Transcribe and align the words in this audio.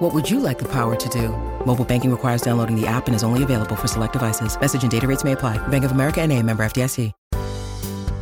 What 0.00 0.14
would 0.14 0.30
you 0.30 0.40
like 0.40 0.58
the 0.58 0.68
power 0.72 0.96
to 0.96 1.08
do? 1.10 1.28
Mobile 1.66 1.84
banking 1.84 2.10
requires 2.10 2.40
downloading 2.40 2.74
the 2.74 2.86
app 2.86 3.06
and 3.06 3.14
is 3.14 3.22
only 3.22 3.42
available 3.42 3.76
for 3.76 3.86
select 3.86 4.14
devices. 4.14 4.58
Message 4.58 4.82
and 4.82 4.90
data 4.90 5.06
rates 5.06 5.24
may 5.24 5.32
apply. 5.32 5.58
Bank 5.68 5.84
of 5.84 5.90
America 5.92 6.22
and 6.22 6.32
a 6.32 6.42
member 6.42 6.62
FDIC. 6.62 7.12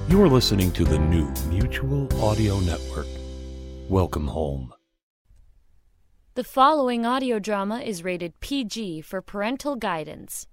You 0.09 0.21
are 0.23 0.29
listening 0.29 0.73
to 0.73 0.85
the 0.85 0.99
new 0.99 1.33
Mutual 1.49 2.13
Audio 2.21 2.59
Network. 2.61 3.07
Welcome 3.89 4.27
home. 4.27 4.73
The 6.35 6.43
following 6.43 7.07
audio 7.07 7.39
drama 7.39 7.79
is 7.79 8.03
rated 8.03 8.41
PG 8.41 9.03
for 9.03 9.23
parental 9.23 9.77
guidance. 9.77 10.49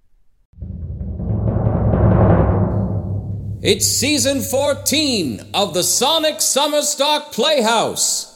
It's 3.63 3.87
season 3.87 4.41
14 4.41 5.41
of 5.55 5.73
the 5.73 5.81
Sonic 5.81 6.35
Summerstock 6.35 7.31
Playhouse. 7.31 8.34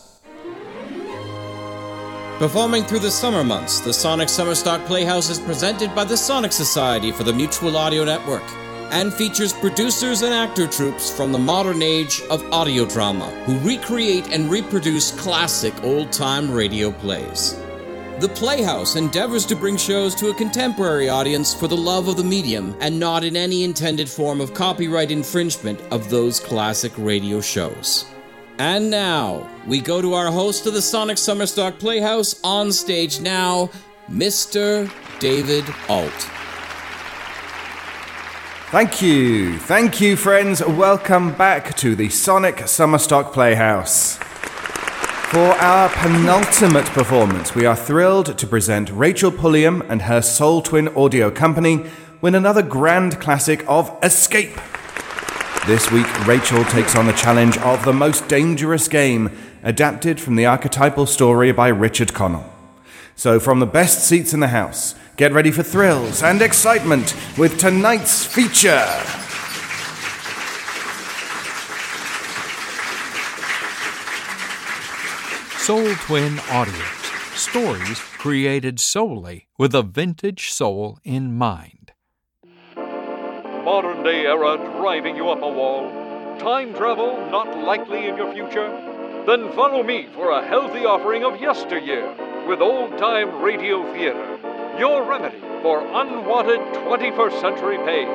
Performing 2.40 2.86
through 2.86 3.00
the 3.00 3.12
summer 3.12 3.44
months, 3.44 3.82
the 3.82 3.92
Sonic 3.92 4.30
Summerstock 4.30 4.86
Playhouse 4.86 5.30
is 5.30 5.42
presented 5.42 5.94
by 5.94 6.06
the 6.06 6.16
Sonic 6.16 6.54
Society 6.54 7.12
for 7.12 7.24
the 7.24 7.34
Mutual 7.34 7.76
Audio 7.76 8.06
Network 8.06 8.50
and 8.94 9.14
features 9.14 9.52
producers 9.52 10.22
and 10.22 10.34
actor 10.34 10.66
troops 10.66 11.12
from 11.12 11.34
the 11.34 11.38
modern 11.38 11.82
age 11.82 12.22
of 12.30 12.50
audio 12.54 12.86
drama 12.86 13.30
who 13.44 13.60
recreate 13.60 14.32
and 14.32 14.50
reproduce 14.50 15.12
classic 15.20 15.74
old 15.84 16.14
time 16.14 16.50
radio 16.50 16.92
plays. 16.92 17.60
The 18.20 18.32
Playhouse 18.34 18.96
endeavors 18.96 19.46
to 19.48 19.58
bring 19.58 19.76
shows 19.76 20.16
to 20.16 20.30
a 20.30 20.34
contemporary 20.34 21.10
audience 21.10 21.54
for 21.54 21.68
the 21.68 21.76
love 21.76 22.08
of 22.08 22.16
the 22.16 22.24
medium 22.24 22.74
and 22.80 22.98
not 22.98 23.26
in 23.26 23.36
any 23.36 23.66
intended 23.66 24.08
form 24.08 24.40
of 24.40 24.54
copyright 24.54 25.12
infringement 25.12 25.82
of 25.92 26.10
those 26.10 26.40
classic 26.40 26.94
radio 26.98 27.42
shows. 27.42 28.06
And 28.60 28.90
now, 28.90 29.50
we 29.66 29.80
go 29.80 30.02
to 30.02 30.16
our 30.16 30.30
host 30.30 30.68
of 30.68 30.74
the 30.74 30.82
Sonic 30.82 31.16
Summerstock 31.16 31.80
Playhouse 31.80 32.38
on 32.44 32.74
stage 32.74 33.22
now, 33.22 33.70
Mr. 34.12 34.92
David 35.22 35.64
Ault. 35.88 36.12
Thank 38.70 39.02
you. 39.02 39.58
Thank 39.60 40.02
you, 40.02 40.18
friends. 40.18 40.62
Welcome 40.62 41.32
back 41.36 41.74
to 41.78 41.96
the 41.96 42.10
Sonic 42.10 42.58
Summerstock 42.58 43.32
Playhouse. 43.32 44.18
For 45.32 45.40
our 45.40 45.88
penultimate 45.88 46.88
performance, 46.88 47.56
we 47.56 47.66
are 47.66 47.78
thrilled 47.78 48.38
to 48.38 48.46
present 48.46 48.90
Rachel 48.90 49.32
Pulliam 49.32 49.82
and 49.88 50.02
her 50.02 50.22
Sole 50.22 50.62
Twin 50.62 50.90
Audio 50.98 51.32
Company 51.32 51.86
with 52.20 52.36
another 52.36 52.62
grand 52.62 53.22
classic 53.22 53.64
of 53.70 53.98
Escape. 54.04 54.60
This 55.68 55.92
week, 55.92 56.28
Rachel 56.28 56.64
takes 56.66 56.96
on 56.96 57.06
the 57.06 57.14
challenge 57.14 57.58
of 57.60 57.86
The 57.86 57.94
Most 57.94 58.28
Dangerous 58.28 58.88
Game, 58.88 59.30
adapted 59.62 60.20
from 60.20 60.36
the 60.36 60.46
archetypal 60.46 61.06
story 61.06 61.52
by 61.52 61.68
Richard 61.68 62.14
Connell. 62.14 62.52
So, 63.16 63.40
from 63.40 63.60
the 63.60 63.66
best 63.68 64.08
seats 64.08 64.34
in 64.34 64.40
the 64.40 64.48
house, 64.48 64.96
get 65.18 65.34
ready 65.34 65.52
for 65.52 65.62
thrills 65.62 66.24
and 66.24 66.42
excitement 66.42 67.14
with 67.38 67.60
tonight's 67.60 68.26
feature. 68.26 68.88
Sole 75.60 75.94
Twin 76.06 76.38
Audios. 76.48 77.38
Stories 77.38 78.00
created 78.18 78.80
solely 78.80 79.48
with 79.58 79.76
a 79.76 79.84
vintage 79.84 80.50
soul 80.50 80.98
in 81.04 81.38
mind. 81.38 81.79
Modern 83.70 84.02
day 84.02 84.26
era 84.26 84.58
driving 84.80 85.16
you 85.16 85.30
up 85.30 85.44
a 85.44 85.48
wall. 85.48 85.92
Time 86.40 86.74
travel 86.74 87.16
not 87.30 87.56
likely 87.56 88.08
in 88.08 88.18
your 88.18 88.34
future? 88.34 88.68
Then 89.28 89.54
follow 89.54 89.84
me 89.84 90.08
for 90.16 90.32
a 90.32 90.44
healthy 90.44 90.86
offering 90.86 91.24
of 91.24 91.40
yesteryear 91.40 92.08
with 92.48 92.62
old 92.62 92.98
time 92.98 93.44
radio 93.44 93.84
theater. 93.94 94.40
Your 94.80 95.08
remedy 95.08 95.38
for 95.62 95.86
unwanted 95.86 96.62
21st 96.82 97.42
century 97.42 97.78
pains. 97.86 98.10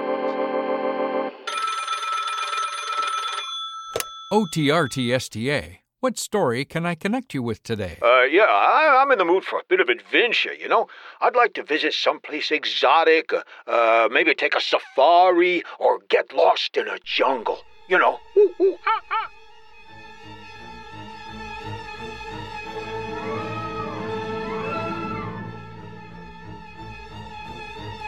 OTRTSTA. 4.32 5.84
What 6.04 6.19
story 6.19 6.66
can 6.66 6.84
I 6.84 6.97
connect 6.97 7.32
you 7.32 7.42
with 7.42 7.62
today? 7.62 7.97
Uh, 8.03 8.25
yeah, 8.25 8.42
I, 8.42 9.00
I'm 9.00 9.10
in 9.10 9.16
the 9.16 9.25
mood 9.25 9.42
for 9.42 9.59
a 9.59 9.62
bit 9.70 9.81
of 9.81 9.88
adventure, 9.88 10.53
you 10.53 10.69
know? 10.69 10.87
I'd 11.22 11.34
like 11.34 11.54
to 11.54 11.62
visit 11.62 11.94
someplace 11.94 12.50
exotic, 12.50 13.32
uh, 13.32 13.41
uh, 13.66 14.10
maybe 14.12 14.34
take 14.34 14.54
a 14.54 14.60
safari, 14.60 15.62
or 15.78 16.00
get 16.10 16.34
lost 16.34 16.76
in 16.76 16.88
a 16.88 16.98
jungle, 17.06 17.60
you 17.88 17.98
know? 17.98 18.20
Ooh, 18.37 18.53
ooh, 18.60 18.76
ah, 18.87 19.00
ah. 19.12 19.31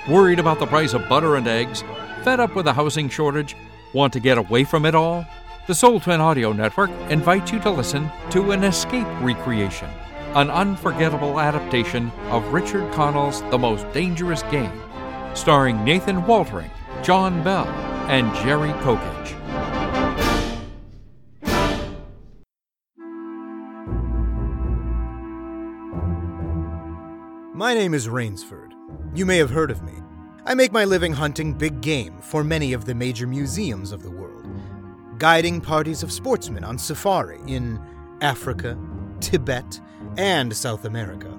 Worried 0.07 0.39
about 0.39 0.59
the 0.59 0.67
price 0.67 0.93
of 0.93 1.09
butter 1.09 1.35
and 1.37 1.49
eggs? 1.49 1.83
Fed 2.25 2.41
up 2.41 2.55
with 2.55 2.67
a 2.67 2.75
housing 2.75 3.09
shortage? 3.09 3.57
Want 3.95 4.13
to 4.13 4.21
get 4.21 4.37
away 4.37 4.65
from 4.65 4.85
it 4.85 4.95
all? 4.95 5.25
The 5.67 5.75
Sole 5.75 5.99
Twin 5.99 6.21
Audio 6.21 6.53
Network 6.53 6.91
invites 7.11 7.51
you 7.51 7.59
to 7.59 7.71
listen 7.71 8.09
to 8.31 8.53
an 8.53 8.63
escape 8.63 9.09
recreation, 9.21 9.91
an 10.37 10.49
unforgettable 10.49 11.41
adaptation 11.41 12.13
of 12.31 12.47
Richard 12.53 12.93
Connell's 12.93 13.41
The 13.51 13.59
Most 13.59 13.85
Dangerous 13.93 14.45
Game, 14.45 14.81
starring 15.35 15.83
Nathan 15.83 16.23
Waltering, 16.23 16.71
John 17.03 17.43
Bell, 17.43 17.67
and 18.07 18.33
Jerry 18.37 18.71
Kokich. 18.85 19.35
My 27.55 27.75
name 27.75 27.93
is 27.93 28.07
Rainsford. 28.07 28.71
You 29.17 29.27
may 29.27 29.39
have 29.39 29.51
heard 29.51 29.73
of 29.73 29.83
me. 29.83 29.95
I 30.45 30.55
make 30.55 30.71
my 30.71 30.85
living 30.85 31.13
hunting 31.13 31.53
big 31.55 31.81
game 31.81 32.21
for 32.21 32.45
many 32.45 32.73
of 32.73 32.85
the 32.85 32.95
major 32.95 33.27
museums 33.27 33.91
of 33.91 34.05
the 34.05 34.11
world, 34.13 34.46
guiding 35.19 35.61
parties 35.61 36.03
of 36.03 36.13
sportsmen 36.13 36.65
on 36.65 36.79
safari 36.79 37.41
in 37.47 37.81
Africa, 38.21 38.79
Tibet, 39.21 39.81
and 40.17 40.55
South 40.55 40.85
America. 40.85 41.33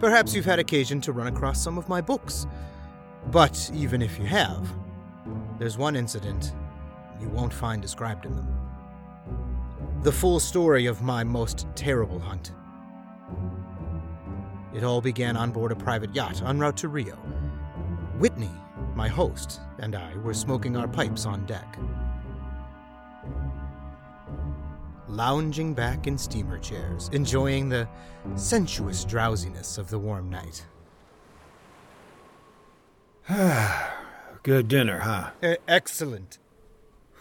Perhaps 0.00 0.34
you've 0.34 0.44
had 0.44 0.58
occasion 0.58 1.00
to 1.00 1.12
run 1.12 1.26
across 1.26 1.62
some 1.62 1.78
of 1.78 1.88
my 1.88 2.00
books. 2.00 2.46
But 3.30 3.70
even 3.74 4.00
if 4.00 4.18
you 4.18 4.24
have, 4.26 4.72
there's 5.58 5.76
one 5.76 5.96
incident 5.96 6.54
you 7.20 7.28
won't 7.28 7.52
find 7.52 7.82
described 7.82 8.24
in 8.24 8.36
them. 8.36 8.46
The 10.02 10.12
full 10.12 10.38
story 10.38 10.86
of 10.86 11.02
my 11.02 11.24
most 11.24 11.66
terrible 11.74 12.20
hunt. 12.20 12.52
It 14.72 14.84
all 14.84 15.00
began 15.00 15.36
on 15.36 15.50
board 15.50 15.72
a 15.72 15.76
private 15.76 16.14
yacht 16.14 16.42
en 16.42 16.60
route 16.60 16.76
to 16.78 16.88
Rio. 16.88 17.16
Whitney, 18.18 18.50
my 18.94 19.08
host, 19.08 19.60
and 19.80 19.96
I 19.96 20.16
were 20.18 20.34
smoking 20.34 20.76
our 20.76 20.86
pipes 20.86 21.26
on 21.26 21.44
deck. 21.46 21.76
Lounging 25.08 25.72
back 25.74 26.06
in 26.06 26.18
steamer 26.18 26.58
chairs, 26.58 27.08
enjoying 27.12 27.68
the 27.68 27.88
sensuous 28.36 29.04
drowsiness 29.04 29.78
of 29.78 29.88
the 29.90 29.98
warm 29.98 30.28
night. 30.30 30.64
Good 34.42 34.68
dinner, 34.68 35.00
huh? 35.00 35.30
E- 35.42 35.56
excellent. 35.66 36.38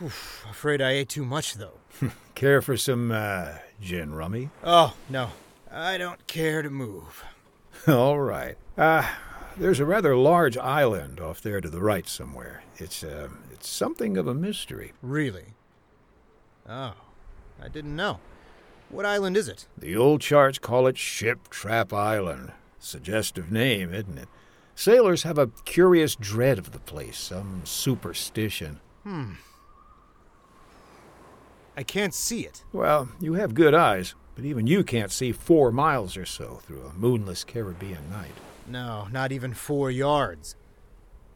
Oof, 0.02 0.46
afraid 0.50 0.82
I 0.82 0.92
ate 0.92 1.10
too 1.10 1.26
much, 1.26 1.56
though. 1.56 1.80
Care 2.36 2.62
for 2.62 2.78
some 2.78 3.12
uh, 3.12 3.56
gin 3.82 4.14
rummy? 4.14 4.50
Oh, 4.64 4.96
no. 5.10 5.32
I 5.72 5.98
don't 5.98 6.26
care 6.28 6.62
to 6.62 6.70
move. 6.70 7.24
All 7.88 8.20
right. 8.20 8.58
Uh, 8.78 9.08
there's 9.58 9.80
a 9.80 9.86
rather 9.86 10.16
large 10.16 10.58
island 10.58 11.20
off 11.20 11.42
there 11.42 11.60
to 11.62 11.70
the 11.70 11.82
right 11.82 12.08
somewhere. 12.08 12.64
It's 12.78 13.04
uh, 13.04 13.30
it's 13.52 13.68
something 13.68 14.18
of 14.18 14.28
a 14.28 14.34
mystery. 14.34 14.94
Really? 15.02 15.56
Oh, 16.70 16.94
I 17.62 17.68
didn't 17.68 17.96
know. 17.96 18.20
What 18.90 19.06
island 19.06 19.36
is 19.36 19.48
it? 19.48 19.68
The 19.78 19.96
old 19.96 20.22
charts 20.22 20.60
call 20.60 20.88
it 20.88 20.98
Ship 20.98 21.50
Trap 21.50 21.92
Island. 21.92 22.52
Suggestive 22.80 23.52
name, 23.52 23.94
isn't 23.94 24.18
it? 24.18 24.30
Sailors 24.76 25.24
have 25.24 25.38
a 25.38 25.48
curious 25.66 26.16
dread 26.16 26.58
of 26.58 26.72
the 26.72 26.80
place, 26.80 27.18
some 27.18 27.62
superstition. 27.66 28.80
Hmm. 29.04 29.34
I 31.76 31.84
can't 31.84 32.14
see 32.14 32.42
it. 32.42 32.64
Well, 32.72 33.10
you 33.20 33.34
have 33.34 33.54
good 33.54 33.74
eyes, 33.74 34.16
but 34.36 34.46
even 34.46 34.68
you 34.68 34.84
can't 34.84 35.12
see 35.12 35.32
four 35.32 35.72
miles 35.72 36.16
or 36.16 36.26
so 36.26 36.56
through 36.64 36.84
a 36.84 36.94
moonless 36.94 37.44
Caribbean 37.44 38.10
night. 38.10 38.32
No, 38.68 39.08
not 39.12 39.32
even 39.32 39.54
four 39.54 39.92
yards. 39.92 40.56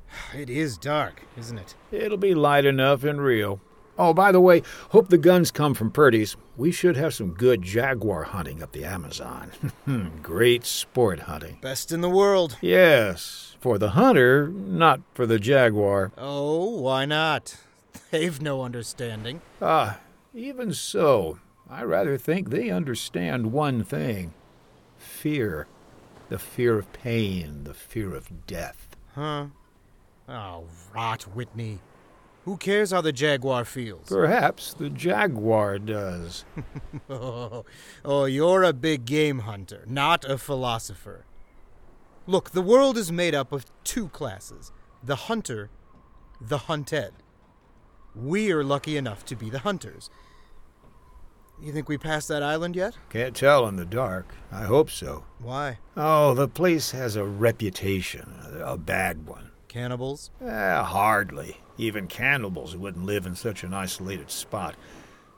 It 0.35 0.49
is 0.49 0.77
dark, 0.77 1.23
isn't 1.37 1.57
it? 1.57 1.75
It'll 1.91 2.17
be 2.17 2.35
light 2.35 2.65
enough 2.65 3.05
in 3.05 3.21
Rio. 3.21 3.61
Oh, 4.03 4.15
by 4.15 4.31
the 4.31 4.41
way, 4.41 4.63
hope 4.89 5.09
the 5.09 5.17
guns 5.19 5.51
come 5.51 5.75
from 5.75 5.91
Purdey's. 5.91 6.35
We 6.57 6.71
should 6.71 6.97
have 6.97 7.13
some 7.13 7.33
good 7.35 7.61
jaguar 7.61 8.23
hunting 8.23 8.63
up 8.63 8.71
the 8.71 8.83
Amazon. 8.83 9.51
Great 10.23 10.65
sport 10.65 11.19
hunting. 11.19 11.59
Best 11.61 11.91
in 11.91 12.01
the 12.01 12.09
world. 12.09 12.57
Yes, 12.61 13.55
for 13.59 13.77
the 13.77 13.91
hunter, 13.91 14.47
not 14.47 15.01
for 15.13 15.27
the 15.27 15.37
jaguar. 15.37 16.11
Oh, 16.17 16.81
why 16.81 17.05
not? 17.05 17.57
They've 18.09 18.41
no 18.41 18.63
understanding. 18.63 19.39
Ah, 19.61 19.99
even 20.33 20.73
so, 20.73 21.37
I 21.69 21.83
rather 21.83 22.17
think 22.17 22.49
they 22.49 22.71
understand 22.71 23.51
one 23.51 23.83
thing 23.83 24.33
fear. 24.97 25.67
The 26.29 26.39
fear 26.39 26.79
of 26.79 26.91
pain, 26.91 27.65
the 27.65 27.75
fear 27.75 28.15
of 28.15 28.47
death. 28.47 28.95
Huh? 29.13 29.45
Oh, 30.27 30.63
rot, 30.91 31.21
Whitney. 31.35 31.77
Who 32.45 32.57
cares 32.57 32.91
how 32.91 33.01
the 33.01 33.11
jaguar 33.11 33.65
feels? 33.65 34.07
Perhaps 34.07 34.73
the 34.73 34.89
jaguar 34.89 35.77
does. 35.77 36.43
oh, 37.09 37.65
oh, 38.03 38.25
you're 38.25 38.63
a 38.63 38.73
big 38.73 39.05
game 39.05 39.39
hunter, 39.39 39.83
not 39.87 40.25
a 40.25 40.37
philosopher. 40.39 41.25
Look, 42.25 42.51
the 42.51 42.61
world 42.61 42.97
is 42.97 43.11
made 43.11 43.35
up 43.35 43.51
of 43.51 43.65
two 43.83 44.07
classes 44.09 44.71
the 45.03 45.15
hunter, 45.15 45.69
the 46.39 46.59
hunted. 46.59 47.11
We 48.15 48.51
are 48.51 48.63
lucky 48.63 48.97
enough 48.97 49.23
to 49.25 49.35
be 49.35 49.49
the 49.49 49.59
hunters. 49.59 50.09
You 51.61 51.71
think 51.71 51.87
we 51.87 51.97
passed 51.97 52.27
that 52.29 52.41
island 52.41 52.75
yet? 52.75 52.97
Can't 53.11 53.35
tell 53.35 53.67
in 53.67 53.75
the 53.75 53.85
dark. 53.85 54.33
I 54.51 54.63
hope 54.63 54.89
so. 54.89 55.25
Why? 55.39 55.77
Oh, 55.95 56.33
the 56.33 56.47
place 56.47 56.89
has 56.91 57.15
a 57.15 57.23
reputation, 57.23 58.33
a 58.63 58.77
bad 58.77 59.27
one. 59.27 59.50
Cannibals? 59.71 60.31
Eh, 60.45 60.83
hardly. 60.83 61.55
Even 61.77 62.07
cannibals 62.07 62.75
wouldn't 62.75 63.05
live 63.05 63.25
in 63.25 63.37
such 63.37 63.63
an 63.63 63.73
isolated 63.73 64.29
spot. 64.29 64.75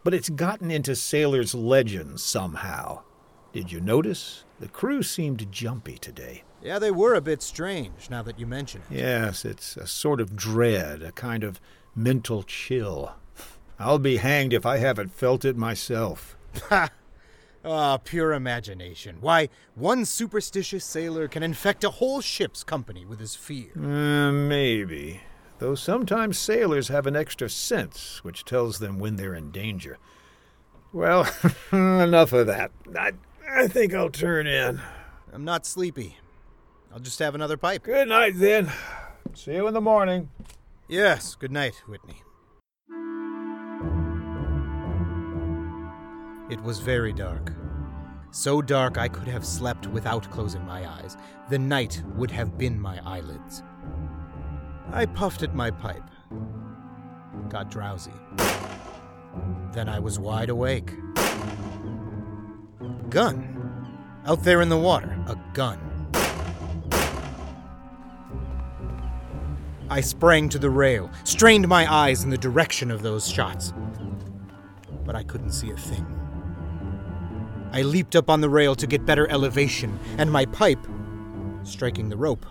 But 0.04 0.16
it's 0.16 0.30
gotten 0.30 0.72
into 0.72 0.96
sailors' 0.96 1.54
legends 1.54 2.24
somehow. 2.24 3.04
Did 3.52 3.72
you 3.72 3.80
notice? 3.80 4.44
The 4.60 4.70
crew 4.70 5.04
seemed 5.04 5.52
jumpy 5.52 6.00
today. 6.00 6.42
Yeah, 6.64 6.80
they 6.80 6.90
were 6.90 7.14
a 7.14 7.22
bit 7.22 7.44
strange, 7.44 8.10
now 8.10 8.24
that 8.24 8.40
you 8.40 8.48
mention 8.48 8.82
it. 8.90 8.98
Yes, 8.98 9.46
it's 9.46 9.78
a 9.78 9.86
sort 9.86 10.20
of 10.20 10.36
dread, 10.36 11.04
a 11.04 11.12
kind 11.12 11.44
of 11.44 11.62
mental 11.96 12.42
chill. 12.42 13.14
I'll 13.78 14.00
be 14.00 14.18
hanged 14.18 14.52
if 14.52 14.66
I 14.66 14.78
haven't 14.78 15.14
felt 15.14 15.46
it 15.46 15.58
myself. 15.58 16.36
Ha! 16.70 16.90
Ah, 17.66 17.98
pure 17.98 18.34
imagination. 18.34 19.18
Why, 19.22 19.50
one 19.76 20.04
superstitious 20.06 20.84
sailor 20.84 21.28
can 21.28 21.44
infect 21.44 21.84
a 21.84 21.90
whole 21.90 22.20
ship's 22.20 22.64
company 22.64 23.06
with 23.06 23.20
his 23.20 23.36
fear. 23.36 23.72
Uh, 23.78 24.32
maybe. 24.32 25.22
Though 25.60 25.76
sometimes 25.76 26.38
sailors 26.38 26.90
have 26.90 27.08
an 27.08 27.16
extra 27.16 27.50
sense 27.50 28.24
which 28.24 28.44
tells 28.44 28.80
them 28.80 29.00
when 29.00 29.16
they're 29.16 29.36
in 29.36 29.52
danger. 29.52 29.98
Well, 30.92 31.28
enough 31.72 32.34
of 32.34 32.48
that. 32.48 32.72
I, 32.98 33.14
I 33.50 33.68
think 33.68 33.94
I'll 33.94 34.10
turn 34.10 34.46
in. 34.46 34.82
I'm 35.32 35.46
not 35.46 35.66
sleepy. 35.66 36.18
I'll 36.94 37.00
just 37.00 37.20
have 37.20 37.34
another 37.34 37.58
pipe. 37.58 37.84
Good 37.84 38.10
night, 38.10 38.34
then. 38.36 38.72
See 39.34 39.54
you 39.54 39.68
in 39.68 39.74
the 39.74 39.82
morning. 39.82 40.30
Yes, 40.88 41.36
good 41.36 41.52
night, 41.52 41.76
Whitney. 41.88 42.23
It 46.54 46.62
was 46.62 46.78
very 46.78 47.14
dark. 47.14 47.52
So 48.30 48.62
dark 48.62 49.00
I 49.00 49.08
could 49.08 49.28
have 49.28 49.44
slept 49.44 49.88
without 49.88 50.30
closing 50.30 50.64
my 50.68 50.88
eyes. 50.88 51.18
The 51.50 51.58
night 51.58 52.04
would 52.16 52.30
have 52.30 52.60
been 52.60 52.80
my 52.80 53.00
eyelids. 53.04 53.64
I 54.92 55.08
puffed 55.08 55.42
at 55.42 55.56
my 55.56 55.72
pipe, 55.72 56.04
got 57.50 57.72
drowsy. 57.72 58.14
Then 59.72 59.90
I 59.90 59.98
was 59.98 60.20
wide 60.20 60.52
awake. 60.52 60.94
Gun. 63.10 63.90
Out 64.28 64.44
there 64.44 64.62
in 64.62 64.70
the 64.70 64.78
water, 64.78 65.18
a 65.26 65.36
gun. 65.56 65.80
I 69.90 70.02
sprang 70.02 70.50
to 70.50 70.60
the 70.60 70.70
rail, 70.70 71.10
strained 71.24 71.68
my 71.68 71.92
eyes 71.92 72.24
in 72.24 72.30
the 72.30 72.38
direction 72.38 72.92
of 72.92 73.02
those 73.02 73.28
shots. 73.28 73.74
But 75.04 75.16
I 75.16 75.24
couldn't 75.24 75.50
see 75.50 75.72
a 75.72 75.78
thing. 75.78 76.23
I 77.74 77.82
leaped 77.82 78.16
up 78.16 78.30
on 78.30 78.40
the 78.40 78.50
rail 78.50 78.76
to 78.76 78.86
get 78.86 79.04
better 79.04 79.28
elevation, 79.32 80.00
and 80.20 80.32
my 80.32 80.46
pipe, 80.46 80.86
striking 81.64 82.08
the 82.08 82.16
rope, 82.16 82.46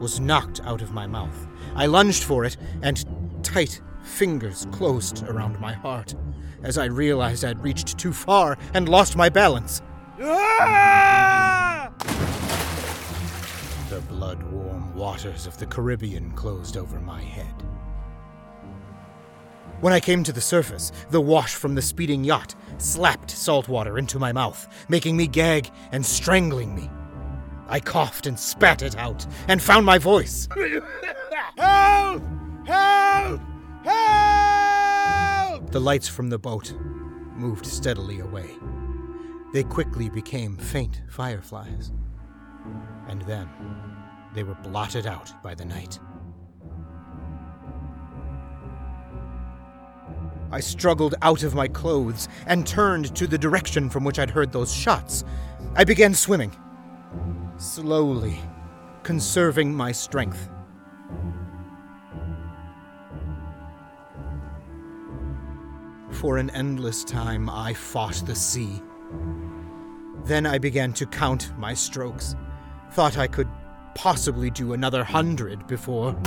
was 0.00 0.18
knocked 0.18 0.60
out 0.64 0.82
of 0.82 0.92
my 0.92 1.06
mouth. 1.06 1.46
I 1.76 1.86
lunged 1.86 2.24
for 2.24 2.44
it, 2.44 2.56
and 2.82 3.04
tight 3.44 3.80
fingers 4.02 4.66
closed 4.72 5.22
around 5.28 5.60
my 5.60 5.72
heart 5.72 6.16
as 6.64 6.78
I 6.78 6.86
realized 6.86 7.44
I'd 7.44 7.62
reached 7.62 7.96
too 7.96 8.12
far 8.12 8.58
and 8.74 8.88
lost 8.88 9.14
my 9.14 9.28
balance. 9.28 9.82
The 10.18 11.92
blood 14.08 14.42
warm 14.50 14.92
waters 14.96 15.46
of 15.46 15.56
the 15.58 15.66
Caribbean 15.66 16.32
closed 16.32 16.76
over 16.76 17.00
my 17.00 17.22
head. 17.22 17.54
When 19.80 19.94
I 19.94 20.00
came 20.00 20.22
to 20.24 20.32
the 20.32 20.42
surface, 20.42 20.92
the 21.08 21.22
wash 21.22 21.54
from 21.54 21.74
the 21.74 21.80
speeding 21.80 22.22
yacht 22.22 22.54
slapped 22.76 23.30
salt 23.30 23.66
water 23.66 23.98
into 23.98 24.18
my 24.18 24.30
mouth, 24.30 24.68
making 24.90 25.16
me 25.16 25.26
gag 25.26 25.70
and 25.92 26.04
strangling 26.04 26.74
me. 26.74 26.90
I 27.66 27.80
coughed 27.80 28.26
and 28.26 28.38
spat 28.38 28.82
it 28.82 28.94
out 28.96 29.26
and 29.48 29.62
found 29.62 29.86
my 29.86 29.96
voice. 29.96 30.48
Help! 31.56 32.22
Help! 32.66 33.40
Help! 33.84 35.70
The 35.70 35.80
lights 35.80 36.08
from 36.08 36.28
the 36.28 36.38
boat 36.38 36.74
moved 37.34 37.64
steadily 37.64 38.20
away. 38.20 38.50
They 39.54 39.62
quickly 39.62 40.10
became 40.10 40.58
faint 40.58 41.00
fireflies. 41.08 41.90
And 43.08 43.22
then 43.22 43.48
they 44.34 44.42
were 44.42 44.56
blotted 44.56 45.06
out 45.06 45.42
by 45.42 45.54
the 45.54 45.64
night. 45.64 45.98
I 50.52 50.60
struggled 50.60 51.14
out 51.22 51.42
of 51.42 51.54
my 51.54 51.68
clothes 51.68 52.28
and 52.46 52.66
turned 52.66 53.14
to 53.16 53.26
the 53.26 53.38
direction 53.38 53.88
from 53.88 54.04
which 54.04 54.18
I'd 54.18 54.30
heard 54.30 54.52
those 54.52 54.74
shots. 54.74 55.24
I 55.76 55.84
began 55.84 56.12
swimming, 56.14 56.54
slowly, 57.56 58.40
conserving 59.02 59.72
my 59.74 59.92
strength. 59.92 60.48
For 66.10 66.38
an 66.38 66.50
endless 66.50 67.04
time, 67.04 67.48
I 67.48 67.72
fought 67.72 68.22
the 68.26 68.34
sea. 68.34 68.82
Then 70.24 70.44
I 70.46 70.58
began 70.58 70.92
to 70.94 71.06
count 71.06 71.56
my 71.56 71.72
strokes. 71.72 72.34
Thought 72.90 73.16
I 73.16 73.26
could 73.26 73.48
possibly 73.94 74.50
do 74.50 74.72
another 74.72 75.04
hundred 75.04 75.66
before. 75.66 76.20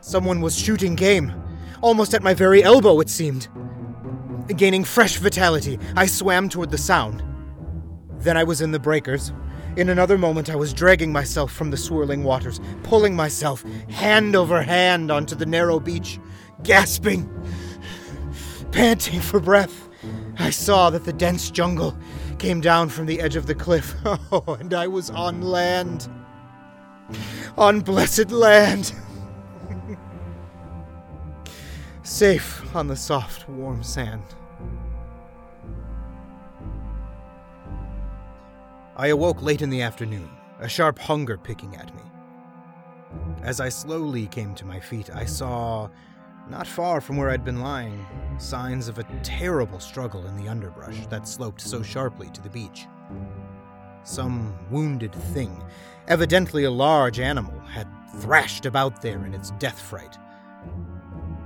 Someone 0.00 0.40
was 0.40 0.56
shooting 0.56 0.94
game, 0.94 1.32
almost 1.80 2.14
at 2.14 2.22
my 2.22 2.34
very 2.34 2.62
elbow, 2.62 3.00
it 3.00 3.08
seemed. 3.08 3.48
Gaining 4.56 4.84
fresh 4.84 5.16
vitality, 5.16 5.78
I 5.96 6.06
swam 6.06 6.48
toward 6.48 6.70
the 6.70 6.78
sound. 6.78 7.22
Then 8.18 8.36
I 8.36 8.44
was 8.44 8.60
in 8.60 8.72
the 8.72 8.78
breakers. 8.78 9.32
In 9.76 9.90
another 9.90 10.18
moment, 10.18 10.50
I 10.50 10.56
was 10.56 10.72
dragging 10.72 11.12
myself 11.12 11.52
from 11.52 11.70
the 11.70 11.76
swirling 11.76 12.24
waters, 12.24 12.60
pulling 12.82 13.14
myself 13.14 13.62
hand 13.90 14.34
over 14.34 14.62
hand 14.62 15.12
onto 15.12 15.36
the 15.36 15.46
narrow 15.46 15.78
beach, 15.78 16.18
gasping, 16.64 17.30
panting 18.72 19.20
for 19.20 19.38
breath. 19.38 19.88
I 20.38 20.50
saw 20.50 20.90
that 20.90 21.04
the 21.04 21.12
dense 21.12 21.50
jungle 21.50 21.96
came 22.38 22.60
down 22.60 22.88
from 22.88 23.06
the 23.06 23.20
edge 23.20 23.36
of 23.36 23.46
the 23.46 23.54
cliff. 23.54 23.94
Oh, 24.32 24.56
and 24.60 24.74
I 24.74 24.86
was 24.86 25.10
on 25.10 25.42
land. 25.42 26.08
On 27.56 27.80
blessed 27.80 28.30
land. 28.30 28.92
Safe 32.08 32.74
on 32.74 32.86
the 32.86 32.96
soft, 32.96 33.46
warm 33.50 33.82
sand. 33.82 34.24
I 38.96 39.08
awoke 39.08 39.42
late 39.42 39.60
in 39.60 39.68
the 39.68 39.82
afternoon, 39.82 40.30
a 40.58 40.70
sharp 40.70 40.98
hunger 40.98 41.36
picking 41.36 41.76
at 41.76 41.94
me. 41.94 42.02
As 43.42 43.60
I 43.60 43.68
slowly 43.68 44.26
came 44.26 44.54
to 44.54 44.64
my 44.64 44.80
feet, 44.80 45.10
I 45.14 45.26
saw, 45.26 45.90
not 46.48 46.66
far 46.66 47.02
from 47.02 47.18
where 47.18 47.28
I'd 47.28 47.44
been 47.44 47.60
lying, 47.60 48.06
signs 48.38 48.88
of 48.88 48.98
a 48.98 49.20
terrible 49.22 49.78
struggle 49.78 50.26
in 50.26 50.34
the 50.34 50.48
underbrush 50.48 51.06
that 51.08 51.28
sloped 51.28 51.60
so 51.60 51.82
sharply 51.82 52.30
to 52.30 52.40
the 52.40 52.48
beach. 52.48 52.86
Some 54.02 54.56
wounded 54.70 55.14
thing, 55.14 55.62
evidently 56.08 56.64
a 56.64 56.70
large 56.70 57.20
animal, 57.20 57.60
had 57.60 57.86
thrashed 58.16 58.64
about 58.64 59.02
there 59.02 59.26
in 59.26 59.34
its 59.34 59.50
death 59.58 59.78
fright. 59.78 60.16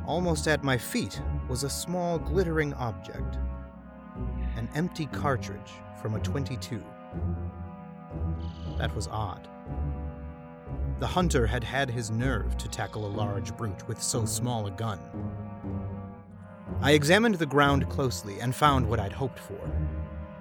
Almost 0.07 0.49
at 0.49 0.65
my 0.65 0.77
feet 0.77 1.21
was 1.49 1.63
a 1.65 1.71
small 1.71 2.19
glittering 2.19 2.75
object 2.75 3.39
an 4.57 4.69
empty 4.75 5.07
cartridge 5.07 5.73
from 6.01 6.15
a 6.15 6.21
22. 6.21 6.83
That 8.79 8.95
was 8.95 9.09
odd. 9.09 9.49
the 10.99 11.07
hunter 11.07 11.47
had 11.47 11.65
had 11.65 11.91
his 11.91 12.11
nerve 12.11 12.57
to 12.57 12.69
tackle 12.69 13.07
a 13.07 13.17
large 13.17 13.57
brute 13.57 13.89
with 13.89 14.01
so 14.01 14.25
small 14.25 14.67
a 14.67 14.71
gun. 14.71 15.01
I 16.81 16.93
examined 16.93 17.37
the 17.37 17.47
ground 17.47 17.89
closely 17.89 18.41
and 18.41 18.55
found 18.55 18.89
what 18.89 19.01
I'd 19.01 19.13
hoped 19.13 19.39
for 19.39 19.59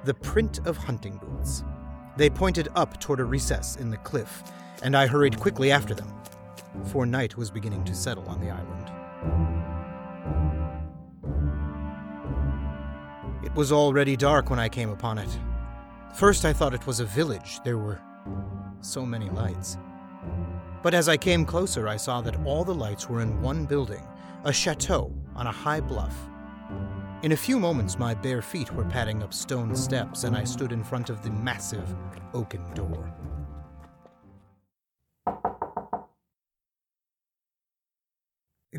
the 0.04 0.14
print 0.16 0.60
of 0.66 0.78
hunting 0.78 1.18
boots. 1.18 1.64
They 2.18 2.30
pointed 2.30 2.70
up 2.76 3.00
toward 3.00 3.20
a 3.20 3.24
recess 3.24 3.76
in 3.76 3.92
the 3.92 3.98
cliff, 3.98 4.44
and 4.84 4.98
I 4.98 5.08
hurried 5.08 5.40
quickly 5.40 5.72
after 5.72 5.94
them, 5.94 6.12
for 6.86 7.06
night 7.06 7.38
was 7.38 7.52
beginning 7.52 7.84
to 7.86 7.96
settle 7.96 8.28
on 8.28 8.40
the 8.40 8.50
island. 8.50 8.81
It 13.44 13.54
was 13.56 13.72
already 13.72 14.16
dark 14.16 14.50
when 14.50 14.60
I 14.60 14.70
came 14.70 14.90
upon 14.90 15.18
it. 15.18 15.30
First, 16.16 16.46
I 16.46 16.54
thought 16.54 16.74
it 16.74 16.88
was 16.88 17.00
a 17.00 17.06
village. 17.06 17.60
There 17.64 17.78
were 17.78 18.00
so 18.82 19.06
many 19.06 19.30
lights. 19.30 19.78
But 20.84 20.94
as 20.94 21.10
I 21.10 21.18
came 21.18 21.46
closer, 21.46 21.88
I 21.88 21.98
saw 21.98 22.22
that 22.22 22.44
all 22.46 22.64
the 22.64 22.74
lights 22.74 23.10
were 23.10 23.22
in 23.22 23.42
one 23.42 23.66
building, 23.66 24.04
a 24.44 24.54
chateau 24.54 25.14
on 25.36 25.48
a 25.48 25.52
high 25.52 25.82
bluff. 25.82 26.16
In 27.24 27.34
a 27.34 27.38
few 27.38 27.60
moments, 27.60 28.00
my 28.00 28.14
bare 28.14 28.42
feet 28.42 28.74
were 28.74 28.86
padding 28.86 29.22
up 29.22 29.34
stone 29.34 29.76
steps, 29.76 30.24
and 30.24 30.36
I 30.36 30.44
stood 30.44 30.72
in 30.72 30.84
front 30.84 31.10
of 31.10 31.22
the 31.22 31.30
massive 31.30 31.96
oaken 32.34 32.64
door. 32.74 33.14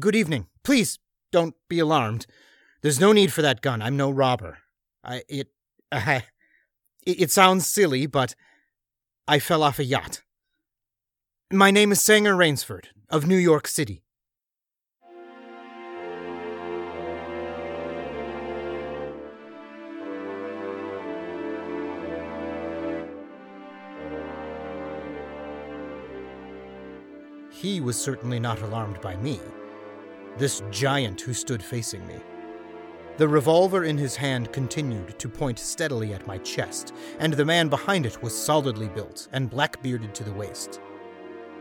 Good 0.00 0.16
evening. 0.16 0.46
Please 0.64 0.98
don't 1.32 1.54
be 1.68 1.78
alarmed. 1.78 2.26
There's 2.80 2.98
no 2.98 3.12
need 3.12 3.30
for 3.30 3.42
that 3.42 3.60
gun. 3.60 3.82
I'm 3.82 3.96
no 3.96 4.10
robber. 4.10 4.58
I 5.04 5.22
it 5.28 5.48
I, 5.92 6.24
it, 7.04 7.22
it 7.22 7.30
sounds 7.30 7.66
silly, 7.66 8.06
but 8.06 8.34
I 9.28 9.38
fell 9.38 9.62
off 9.62 9.78
a 9.78 9.84
yacht. 9.84 10.22
My 11.52 11.70
name 11.70 11.92
is 11.92 12.00
Sanger 12.00 12.34
Rainsford 12.34 12.86
of 13.10 13.26
New 13.26 13.36
York 13.36 13.68
City. 13.68 14.02
He 27.50 27.80
was 27.80 28.00
certainly 28.00 28.40
not 28.40 28.62
alarmed 28.62 29.00
by 29.02 29.16
me, 29.16 29.38
this 30.38 30.62
giant 30.70 31.20
who 31.20 31.34
stood 31.34 31.62
facing 31.62 32.06
me. 32.06 32.16
The 33.18 33.28
revolver 33.28 33.84
in 33.84 33.98
his 33.98 34.16
hand 34.16 34.52
continued 34.52 35.18
to 35.18 35.28
point 35.28 35.58
steadily 35.58 36.14
at 36.14 36.26
my 36.26 36.38
chest, 36.38 36.94
and 37.18 37.34
the 37.34 37.44
man 37.44 37.68
behind 37.68 38.06
it 38.06 38.22
was 38.22 38.34
solidly 38.36 38.88
built 38.88 39.28
and 39.32 39.50
black 39.50 39.82
bearded 39.82 40.14
to 40.14 40.24
the 40.24 40.32
waist, 40.32 40.80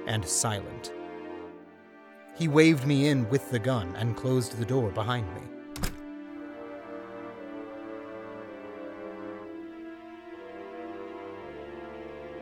and 0.08 0.26
silent. 0.26 0.94
He 2.36 2.48
waved 2.48 2.88
me 2.88 3.10
in 3.10 3.30
with 3.30 3.52
the 3.52 3.60
gun 3.60 3.94
and 3.98 4.16
closed 4.16 4.58
the 4.58 4.66
door 4.66 4.90
behind 4.92 5.28
me. 5.36 5.42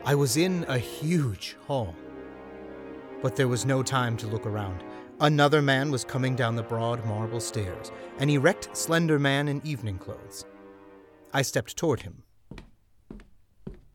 I 0.05 0.15
was 0.15 0.37
in 0.37 0.65
a 0.67 0.77
huge 0.77 1.57
hall, 1.67 1.95
but 3.21 3.35
there 3.35 3.47
was 3.47 3.65
no 3.65 3.83
time 3.83 4.15
to 4.17 4.27
look 4.27 4.45
around. 4.45 4.83
Another 5.21 5.61
man 5.61 5.91
was 5.91 6.05
coming 6.05 6.33
down 6.33 6.55
the 6.55 6.63
broad 6.63 7.03
marble 7.05 7.41
stairs, 7.41 7.91
an 8.19 8.29
erect, 8.29 8.69
slender 8.75 9.19
man 9.19 9.49
in 9.49 9.61
evening 9.65 9.97
clothes. 9.97 10.45
I 11.33 11.41
stepped 11.41 11.75
toward 11.75 12.03
him. 12.03 12.23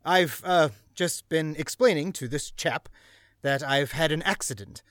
I've, 0.04 0.42
uh, 0.44 0.68
just 0.94 1.30
been 1.30 1.56
explaining 1.56 2.12
to 2.12 2.28
this 2.28 2.50
chap 2.50 2.90
that 3.40 3.62
I've 3.62 3.92
had 3.92 4.12
an 4.12 4.20
accident. 4.22 4.82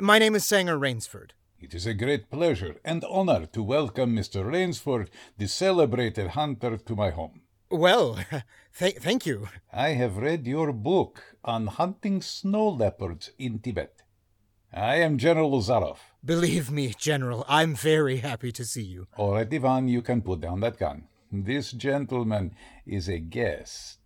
My 0.00 0.18
name 0.18 0.34
is 0.34 0.46
Sanger 0.46 0.78
Rainsford. 0.78 1.32
It 1.60 1.74
is 1.74 1.86
a 1.86 1.92
great 1.92 2.30
pleasure 2.30 2.76
and 2.82 3.04
honor 3.04 3.44
to 3.52 3.62
welcome 3.62 4.16
Mr. 4.16 4.50
Rainsford, 4.50 5.08
the 5.36 5.48
celebrated 5.48 6.28
hunter, 6.28 6.78
to 6.78 6.96
my 6.96 7.10
home. 7.10 7.42
Well, 7.70 8.18
th- 8.78 8.96
thank 8.96 9.26
you. 9.26 9.48
I 9.70 9.90
have 9.90 10.16
read 10.16 10.46
your 10.46 10.72
book 10.72 11.22
on 11.44 11.66
hunting 11.66 12.22
snow 12.22 12.68
leopards 12.68 13.30
in 13.38 13.58
Tibet. 13.58 14.01
I 14.74 14.96
am 14.96 15.18
General 15.18 15.60
Zaroff. 15.60 15.98
Believe 16.24 16.70
me, 16.70 16.94
General, 16.98 17.44
I'm 17.48 17.74
very 17.74 18.18
happy 18.18 18.52
to 18.52 18.64
see 18.64 18.82
you. 18.82 19.06
All 19.16 19.32
right, 19.34 19.52
Ivan, 19.52 19.88
you 19.88 20.02
can 20.02 20.22
put 20.22 20.40
down 20.40 20.60
that 20.60 20.78
gun. 20.78 21.08
This 21.30 21.72
gentleman 21.72 22.54
is 22.86 23.08
a 23.08 23.18
guest. 23.18 23.98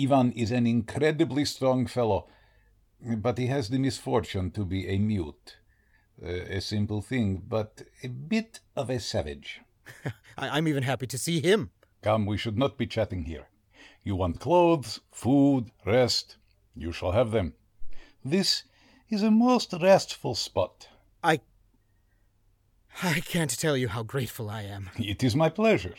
Ivan 0.00 0.32
is 0.32 0.50
an 0.50 0.66
incredibly 0.66 1.44
strong 1.44 1.86
fellow, 1.86 2.28
but 3.00 3.38
he 3.38 3.46
has 3.46 3.68
the 3.68 3.78
misfortune 3.78 4.50
to 4.52 4.64
be 4.64 4.86
a 4.88 4.98
mute. 4.98 5.56
Uh, 6.22 6.28
a 6.28 6.60
simple 6.60 7.00
thing, 7.00 7.40
but 7.46 7.82
a 8.02 8.08
bit 8.08 8.60
of 8.76 8.90
a 8.90 8.98
savage. 8.98 9.60
I- 10.36 10.48
I'm 10.58 10.66
even 10.68 10.82
happy 10.82 11.06
to 11.06 11.18
see 11.18 11.40
him. 11.40 11.70
Come, 12.02 12.26
we 12.26 12.36
should 12.36 12.58
not 12.58 12.76
be 12.76 12.86
chatting 12.86 13.24
here. 13.24 13.46
You 14.04 14.16
want 14.16 14.40
clothes, 14.40 15.00
food, 15.10 15.70
rest. 15.86 16.36
You 16.76 16.92
shall 16.92 17.12
have 17.12 17.30
them. 17.30 17.54
This 18.24 18.64
is 19.10 19.22
a 19.22 19.30
most 19.30 19.74
restful 19.80 20.34
spot. 20.34 20.88
I. 21.22 21.40
I 23.02 23.20
can't 23.20 23.56
tell 23.58 23.76
you 23.76 23.88
how 23.88 24.02
grateful 24.02 24.50
I 24.50 24.62
am. 24.62 24.90
It 24.98 25.22
is 25.22 25.36
my 25.36 25.48
pleasure. 25.48 25.94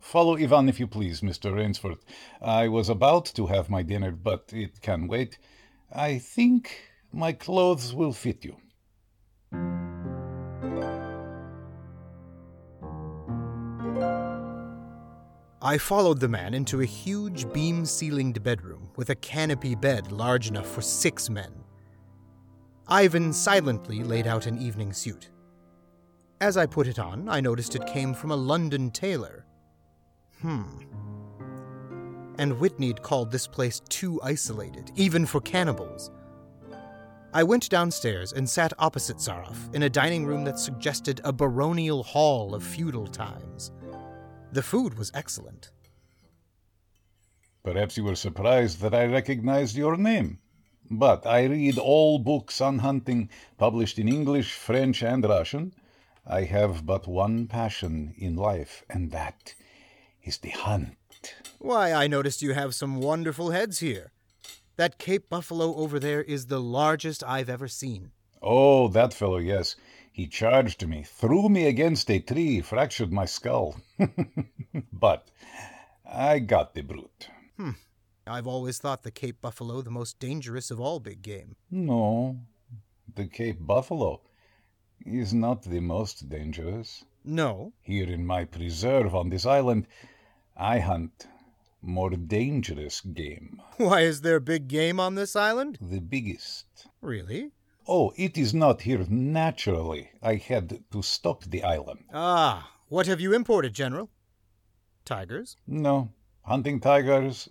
Follow 0.00 0.36
Ivan, 0.36 0.68
if 0.68 0.80
you 0.80 0.86
please, 0.86 1.20
Mr. 1.20 1.54
Rainsford. 1.54 1.98
I 2.40 2.68
was 2.68 2.88
about 2.88 3.26
to 3.36 3.46
have 3.46 3.70
my 3.70 3.82
dinner, 3.82 4.10
but 4.10 4.50
it 4.52 4.80
can 4.80 5.06
wait. 5.06 5.38
I 5.92 6.18
think 6.18 6.82
my 7.12 7.32
clothes 7.32 7.94
will 7.94 8.12
fit 8.12 8.44
you. 8.44 8.56
I 15.62 15.76
followed 15.76 16.20
the 16.20 16.28
man 16.28 16.54
into 16.54 16.80
a 16.80 16.86
huge 16.86 17.52
beam 17.52 17.84
ceilinged 17.84 18.42
bedroom 18.42 18.88
with 18.96 19.10
a 19.10 19.14
canopy 19.14 19.74
bed 19.74 20.10
large 20.10 20.48
enough 20.48 20.66
for 20.66 20.80
six 20.80 21.28
men. 21.28 21.59
Ivan 22.90 23.32
silently 23.32 24.02
laid 24.02 24.26
out 24.26 24.46
an 24.46 24.58
evening 24.58 24.92
suit. 24.92 25.30
As 26.40 26.56
I 26.56 26.66
put 26.66 26.88
it 26.88 26.98
on, 26.98 27.28
I 27.28 27.40
noticed 27.40 27.76
it 27.76 27.86
came 27.86 28.12
from 28.12 28.32
a 28.32 28.36
London 28.36 28.90
tailor. 28.90 29.44
Hmm. 30.40 30.64
And 32.38 32.58
Whitney'd 32.58 33.02
called 33.02 33.30
this 33.30 33.46
place 33.46 33.80
too 33.88 34.20
isolated, 34.22 34.90
even 34.96 35.24
for 35.24 35.40
cannibals. 35.40 36.10
I 37.32 37.44
went 37.44 37.70
downstairs 37.70 38.32
and 38.32 38.48
sat 38.48 38.72
opposite 38.80 39.18
Zaroff 39.18 39.72
in 39.72 39.84
a 39.84 39.90
dining 39.90 40.26
room 40.26 40.42
that 40.44 40.58
suggested 40.58 41.20
a 41.22 41.32
baronial 41.32 42.02
hall 42.02 42.56
of 42.56 42.64
feudal 42.64 43.06
times. 43.06 43.70
The 44.50 44.62
food 44.64 44.98
was 44.98 45.12
excellent. 45.14 45.70
Perhaps 47.62 47.96
you 47.96 48.02
were 48.02 48.16
surprised 48.16 48.80
that 48.80 48.94
I 48.94 49.04
recognized 49.04 49.76
your 49.76 49.96
name. 49.96 50.40
But 50.90 51.24
I 51.24 51.44
read 51.44 51.78
all 51.78 52.18
books 52.18 52.60
on 52.60 52.80
hunting, 52.80 53.30
published 53.56 53.98
in 53.98 54.08
English, 54.08 54.52
French, 54.54 55.02
and 55.02 55.22
Russian. 55.24 55.72
I 56.26 56.42
have 56.44 56.84
but 56.84 57.06
one 57.06 57.46
passion 57.46 58.14
in 58.18 58.34
life, 58.34 58.84
and 58.90 59.12
that 59.12 59.54
is 60.24 60.38
the 60.38 60.50
hunt. 60.50 60.96
Why, 61.58 61.92
I 61.92 62.08
noticed 62.08 62.42
you 62.42 62.54
have 62.54 62.74
some 62.74 63.00
wonderful 63.00 63.50
heads 63.50 63.78
here. 63.78 64.10
That 64.76 64.98
Cape 64.98 65.28
buffalo 65.28 65.76
over 65.76 66.00
there 66.00 66.22
is 66.22 66.46
the 66.46 66.60
largest 66.60 67.22
I've 67.22 67.50
ever 67.50 67.68
seen. 67.68 68.12
Oh, 68.42 68.88
that 68.88 69.14
fellow, 69.14 69.38
yes. 69.38 69.76
He 70.10 70.26
charged 70.26 70.86
me, 70.86 71.04
threw 71.04 71.48
me 71.48 71.66
against 71.66 72.10
a 72.10 72.18
tree, 72.18 72.62
fractured 72.62 73.12
my 73.12 73.26
skull. 73.26 73.76
but 74.92 75.28
I 76.04 76.40
got 76.40 76.74
the 76.74 76.82
brute. 76.82 77.28
Hmm. 77.56 77.72
I've 78.26 78.46
always 78.46 78.78
thought 78.78 79.02
the 79.02 79.10
Cape 79.10 79.40
buffalo 79.40 79.80
the 79.82 79.90
most 79.90 80.18
dangerous 80.18 80.70
of 80.70 80.80
all 80.80 81.00
big 81.00 81.22
game. 81.22 81.56
No, 81.70 82.40
the 83.14 83.26
Cape 83.26 83.58
buffalo 83.60 84.20
is 85.04 85.32
not 85.32 85.62
the 85.62 85.80
most 85.80 86.28
dangerous. 86.28 87.04
No. 87.24 87.72
Here 87.80 88.08
in 88.08 88.26
my 88.26 88.44
preserve 88.44 89.14
on 89.14 89.30
this 89.30 89.46
island, 89.46 89.86
I 90.56 90.78
hunt 90.78 91.26
more 91.82 92.10
dangerous 92.10 93.00
game. 93.00 93.62
Why 93.78 94.02
is 94.02 94.20
there 94.20 94.40
big 94.40 94.68
game 94.68 95.00
on 95.00 95.14
this 95.14 95.34
island? 95.34 95.78
The 95.80 96.00
biggest. 96.00 96.86
Really? 97.00 97.52
Oh, 97.88 98.12
it 98.16 98.36
is 98.36 98.52
not 98.52 98.82
here 98.82 99.04
naturally. 99.08 100.10
I 100.22 100.34
had 100.34 100.84
to 100.92 101.02
stock 101.02 101.44
the 101.44 101.64
island. 101.64 102.04
Ah, 102.12 102.72
what 102.88 103.06
have 103.06 103.20
you 103.20 103.32
imported, 103.32 103.72
General? 103.74 104.10
Tigers? 105.04 105.56
No, 105.66 106.10
hunting 106.42 106.80
tigers 106.80 107.48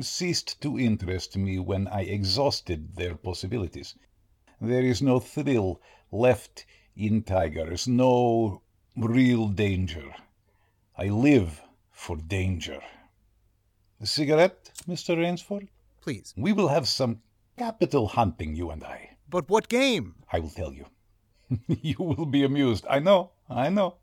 ceased 0.00 0.60
to 0.60 0.78
interest 0.78 1.36
me 1.36 1.58
when 1.58 1.88
I 1.88 2.02
exhausted 2.02 2.94
their 2.96 3.16
possibilities. 3.16 3.96
There 4.60 4.82
is 4.82 5.02
no 5.02 5.18
thrill 5.18 5.80
left 6.12 6.66
in 6.94 7.22
tigers, 7.22 7.88
no 7.88 8.62
real 8.96 9.48
danger. 9.48 10.14
I 10.96 11.08
live 11.08 11.62
for 11.90 12.16
danger. 12.16 12.80
A 14.00 14.06
cigarette, 14.06 14.70
Mr. 14.86 15.16
Rainsford? 15.16 15.68
Please. 16.00 16.34
We 16.36 16.52
will 16.52 16.68
have 16.68 16.86
some 16.86 17.22
capital 17.56 18.08
hunting, 18.08 18.54
you 18.54 18.70
and 18.70 18.84
I. 18.84 19.16
But 19.28 19.48
what 19.48 19.68
game? 19.68 20.14
I 20.32 20.38
will 20.38 20.50
tell 20.50 20.72
you. 20.72 20.86
you 21.66 21.96
will 21.98 22.26
be 22.26 22.44
amused. 22.44 22.84
I 22.88 22.98
know, 22.98 23.32
I 23.48 23.68
know. 23.68 23.96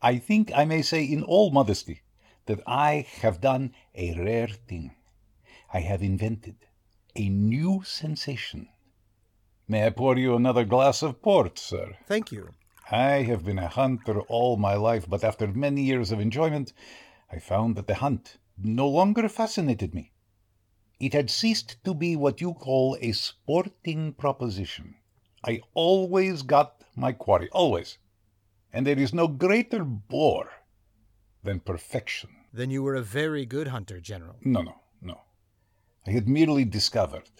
I 0.00 0.18
think 0.18 0.50
I 0.54 0.64
may 0.64 0.82
say 0.82 1.04
in 1.04 1.22
all 1.24 1.50
modesty 1.50 2.02
that 2.46 2.60
I 2.66 3.06
have 3.20 3.40
done 3.40 3.74
a 3.94 4.18
rare 4.18 4.48
thing. 4.48 4.92
I 5.72 5.80
have 5.80 6.02
invented 6.02 6.56
a 7.14 7.28
new 7.28 7.82
sensation. 7.84 8.68
May 9.68 9.86
I 9.86 9.90
pour 9.90 10.16
you 10.16 10.34
another 10.34 10.64
glass 10.64 11.02
of 11.02 11.22
port, 11.22 11.58
sir? 11.58 11.96
Thank 12.06 12.32
you. 12.32 12.54
I 12.90 13.22
have 13.22 13.44
been 13.44 13.58
a 13.58 13.68
hunter 13.68 14.20
all 14.22 14.56
my 14.56 14.74
life, 14.74 15.08
but 15.08 15.22
after 15.22 15.46
many 15.46 15.82
years 15.82 16.10
of 16.10 16.18
enjoyment, 16.18 16.72
I 17.30 17.38
found 17.38 17.76
that 17.76 17.86
the 17.86 17.94
hunt 17.94 18.38
no 18.58 18.88
longer 18.88 19.28
fascinated 19.28 19.94
me. 19.94 20.12
It 20.98 21.14
had 21.14 21.30
ceased 21.30 21.82
to 21.84 21.94
be 21.94 22.16
what 22.16 22.40
you 22.40 22.52
call 22.52 22.96
a 23.00 23.12
sporting 23.12 24.12
proposition. 24.12 24.96
I 25.44 25.62
always 25.74 26.42
got 26.42 26.82
my 26.96 27.12
quarry, 27.12 27.48
always. 27.52 27.98
And 28.72 28.86
there 28.86 28.98
is 28.98 29.14
no 29.14 29.28
greater 29.28 29.84
bore 29.84 30.50
than 31.44 31.60
perfection. 31.60 32.30
Then 32.52 32.70
you 32.70 32.82
were 32.82 32.96
a 32.96 33.02
very 33.02 33.46
good 33.46 33.68
hunter, 33.68 34.00
General. 34.00 34.36
No, 34.42 34.62
no, 34.62 34.74
no. 35.00 35.20
I 36.06 36.12
had 36.12 36.28
merely 36.28 36.64
discovered 36.64 37.30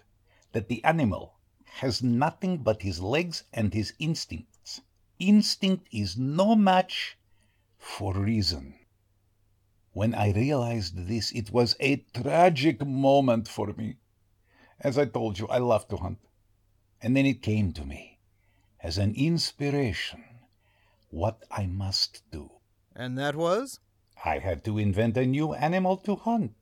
that 0.52 0.68
the 0.68 0.84
animal 0.84 1.34
has 1.64 2.02
nothing 2.02 2.58
but 2.58 2.82
his 2.82 3.00
legs 3.00 3.44
and 3.52 3.72
his 3.72 3.94
instincts. 3.98 4.82
Instinct 5.18 5.88
is 5.90 6.16
no 6.16 6.54
match 6.54 7.16
for 7.78 8.14
reason. 8.14 8.74
When 9.92 10.14
I 10.14 10.32
realized 10.32 11.08
this, 11.08 11.32
it 11.32 11.50
was 11.50 11.74
a 11.80 12.04
tragic 12.14 12.84
moment 12.86 13.48
for 13.48 13.72
me. 13.72 13.96
As 14.78 14.98
I 14.98 15.06
told 15.06 15.38
you, 15.38 15.48
I 15.48 15.58
love 15.58 15.88
to 15.88 15.96
hunt. 15.96 16.18
And 17.02 17.16
then 17.16 17.26
it 17.26 17.42
came 17.42 17.72
to 17.72 17.84
me, 17.84 18.18
as 18.80 18.98
an 18.98 19.14
inspiration, 19.14 20.24
what 21.08 21.42
I 21.50 21.66
must 21.66 22.22
do. 22.30 22.50
And 22.94 23.16
that 23.18 23.36
was? 23.36 23.80
I 24.24 24.38
had 24.38 24.64
to 24.64 24.78
invent 24.78 25.16
a 25.16 25.26
new 25.26 25.54
animal 25.54 25.96
to 25.98 26.16
hunt. 26.16 26.54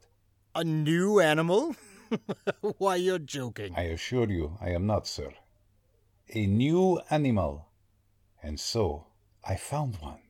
A 0.55 0.65
new 0.65 1.21
animal? 1.21 1.75
Why, 2.79 2.97
you're 2.97 3.19
joking. 3.19 3.75
I 3.77 3.83
assure 3.83 4.31
you, 4.31 4.57
I 4.61 4.71
am 4.71 4.87
not, 4.87 5.07
sir. 5.07 5.33
A 6.31 6.47
new 6.47 7.01
animal. 7.11 7.69
And 8.43 8.59
so 8.59 9.07
I 9.45 9.57
found 9.57 9.97
one. 9.97 10.21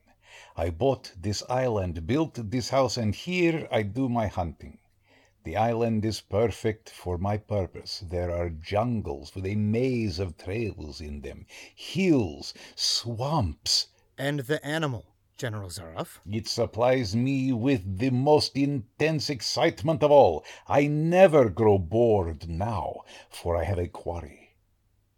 I 0.57 0.71
bought 0.71 1.13
this 1.21 1.43
island, 1.49 2.07
built 2.07 2.51
this 2.51 2.71
house, 2.71 2.97
and 2.97 3.15
here 3.15 3.69
I 3.71 3.83
do 3.83 4.09
my 4.09 4.27
hunting. 4.27 4.79
The 5.45 5.57
island 5.57 6.05
is 6.05 6.21
perfect 6.21 6.91
for 6.91 7.17
my 7.17 7.37
purpose. 7.37 8.05
There 8.07 8.31
are 8.31 8.51
jungles 8.51 9.35
with 9.35 9.47
a 9.47 9.55
maze 9.55 10.19
of 10.19 10.37
trails 10.37 11.01
in 11.01 11.23
them, 11.23 11.47
hills, 11.75 12.55
swamps. 12.75 13.89
And 14.19 14.41
the 14.41 14.65
animal, 14.65 15.07
General 15.39 15.71
Zaroff? 15.71 16.19
It 16.29 16.49
supplies 16.49 17.15
me 17.15 17.53
with 17.53 17.99
the 17.99 18.11
most 18.11 18.57
intense 18.57 19.31
excitement 19.31 20.03
of 20.03 20.11
all. 20.11 20.45
I 20.67 20.89
never 20.89 21.49
grow 21.49 21.79
bored 21.79 22.49
now, 22.49 23.03
for 23.31 23.57
I 23.57 23.63
have 23.65 23.79
a 23.79 23.87
quarry 23.87 24.57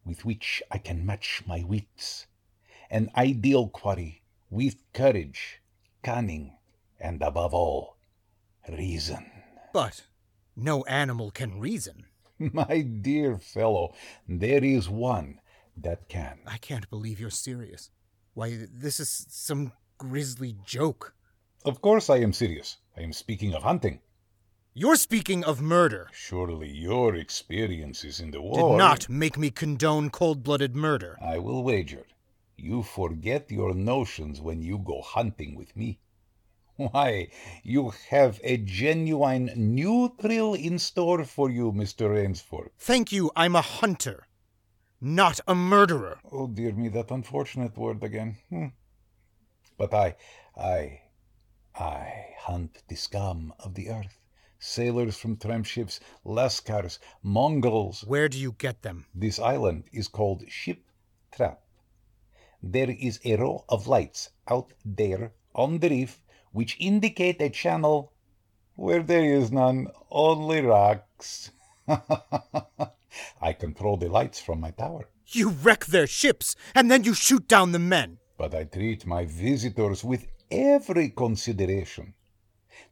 with 0.05 0.25
which 0.25 0.63
I 0.71 0.79
can 0.79 1.07
match 1.07 1.43
my 1.47 1.63
wits. 1.63 2.27
An 2.91 3.11
ideal 3.17 3.69
quarry 3.69 4.23
with 4.51 4.77
courage, 4.93 5.63
cunning, 6.03 6.57
and 6.99 7.23
above 7.23 7.55
all, 7.55 7.97
reason. 8.69 9.31
But 9.73 10.03
no 10.57 10.85
animal 10.85 11.31
can 11.31 11.61
reason. 11.61 12.07
My 12.39 12.81
dear 12.81 13.39
fellow, 13.39 13.95
there 14.29 14.65
is 14.65 14.89
one 14.89 15.41
that 15.77 16.09
can. 16.09 16.41
I 16.47 16.59
can't 16.59 16.91
believe 16.91 17.21
you're 17.21 17.31
serious. 17.31 17.91
Why, 18.35 18.67
this 18.71 19.01
is 19.01 19.27
some 19.29 19.73
grisly 20.01 20.57
joke. 20.65 21.15
Of 21.65 21.81
course 21.81 22.11
I 22.11 22.17
am 22.17 22.33
serious. 22.33 22.79
I 22.97 23.03
am 23.03 23.13
speaking 23.13 23.55
of 23.55 23.63
hunting. 23.63 24.01
You're 24.75 24.97
speaking 24.97 25.45
of 25.45 25.61
murder. 25.61 26.09
Surely 26.13 26.71
your 26.71 27.15
experiences 27.15 28.19
in 28.19 28.31
the 28.31 28.43
war 28.43 28.73
Did 28.73 28.79
not 28.79 29.09
make 29.09 29.37
me 29.37 29.51
condone 29.51 30.11
cold 30.11 30.43
blooded 30.43 30.75
murder. 30.75 31.19
I 31.21 31.39
will 31.39 31.63
wager 31.63 32.07
you 32.63 32.83
forget 32.83 33.51
your 33.51 33.75
notions 33.75 34.41
when 34.41 34.63
you 34.63 34.79
go 34.79 35.01
hunting 35.01 35.55
with 35.55 35.75
me. 35.75 35.99
Why, 36.77 37.29
you 37.63 37.93
have 38.09 38.41
a 38.43 38.57
genuine 38.59 39.51
new 39.57 40.15
thrill 40.21 40.55
in 40.55 40.79
store 40.79 41.25
for 41.25 41.51
you, 41.51 41.73
Mr. 41.73 42.11
Rainsford. 42.11 42.71
Thank 42.79 43.13
you, 43.13 43.31
I'm 43.37 43.57
a 43.57 43.61
hunter, 43.61 44.27
not 45.01 45.41
a 45.47 45.55
murderer. 45.55 46.21
Oh, 46.31 46.47
dear 46.47 46.73
me, 46.73 46.89
that 46.91 47.11
unfortunate 47.11 47.77
word 47.77 48.03
again. 48.03 48.37
Hmm. 48.49 48.67
But 49.81 49.95
I, 49.95 50.15
I, 50.59 51.01
I 51.75 52.35
hunt 52.41 52.83
the 52.89 52.97
scum 52.97 53.55
of 53.59 53.75
the 53.75 53.89
earth. 53.89 54.19
Sailors 54.59 55.17
from 55.17 55.39
tramp 55.39 55.65
ships, 55.65 56.01
lascars, 56.23 56.99
Mongols. 57.23 58.05
Where 58.07 58.29
do 58.29 58.37
you 58.39 58.53
get 58.53 58.83
them? 58.83 59.07
This 59.15 59.39
island 59.39 59.85
is 59.91 60.07
called 60.07 60.45
Ship 60.49 60.85
Trap. 61.35 61.63
There 62.63 62.91
is 62.91 63.21
a 63.25 63.37
row 63.37 63.65
of 63.71 63.87
lights 63.87 64.29
out 64.49 64.75
there 64.85 65.33
on 65.55 65.79
the 65.79 65.89
reef 65.89 66.21
which 66.53 66.77
indicate 66.79 67.41
a 67.41 67.49
channel 67.49 68.13
where 68.75 69.03
there 69.03 69.25
is 69.25 69.51
none, 69.51 69.87
only 70.11 70.61
rocks. 70.61 71.53
I 71.89 73.55
control 73.55 73.97
the 73.97 74.11
lights 74.11 74.41
from 74.41 74.61
my 74.61 74.73
tower. 74.73 75.09
You 75.29 75.49
wreck 75.49 75.87
their 75.87 76.07
ships, 76.07 76.55
and 76.75 76.91
then 76.91 77.05
you 77.05 77.15
shoot 77.15 77.49
down 77.49 77.73
the 77.73 77.79
men. 77.79 78.20
But 78.41 78.55
I 78.55 78.65
treat 78.65 79.05
my 79.05 79.27
visitors 79.27 80.03
with 80.03 80.27
every 80.51 81.11
consideration. 81.11 82.15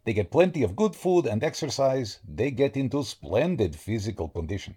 They 0.03 0.13
get 0.13 0.29
plenty 0.29 0.61
of 0.61 0.75
good 0.75 0.95
food 0.95 1.25
and 1.25 1.43
exercise. 1.43 2.19
They 2.23 2.51
get 2.51 2.77
into 2.77 3.03
splendid 3.03 3.75
physical 3.75 4.29
condition. 4.29 4.75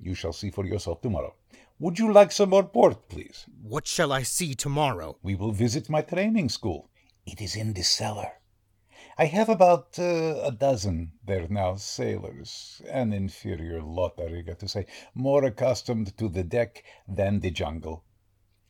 You 0.00 0.14
shall 0.14 0.32
see 0.32 0.50
for 0.50 0.64
yourself 0.64 1.02
tomorrow. 1.02 1.34
Would 1.78 1.98
you 1.98 2.10
like 2.10 2.32
some 2.32 2.48
more 2.48 2.62
port, 2.62 3.10
please? 3.10 3.44
What 3.60 3.86
shall 3.86 4.12
I 4.12 4.22
see 4.22 4.54
tomorrow? 4.54 5.18
We 5.22 5.34
will 5.34 5.52
visit 5.52 5.90
my 5.90 6.00
training 6.00 6.48
school. 6.48 6.88
It 7.26 7.42
is 7.42 7.54
in 7.54 7.74
the 7.74 7.82
cellar. 7.82 8.30
I 9.18 9.26
have 9.26 9.50
about 9.50 9.98
uh, 9.98 10.40
a 10.42 10.52
dozen 10.52 11.12
there 11.22 11.48
now, 11.48 11.76
sailors, 11.76 12.80
an 12.88 13.12
inferior 13.12 13.82
lot, 13.82 14.18
I 14.18 14.30
regret 14.38 14.58
to 14.60 14.68
say, 14.68 14.86
more 15.14 15.44
accustomed 15.44 16.16
to 16.16 16.30
the 16.30 16.44
deck 16.44 16.82
than 17.06 17.40
the 17.40 17.50
jungle. 17.50 18.04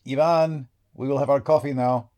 Ivan, 0.05 0.69
we 0.95 1.09
will 1.09 1.19
have 1.19 1.31
our 1.31 1.41
coffee 1.41 1.73
now. 1.73 2.11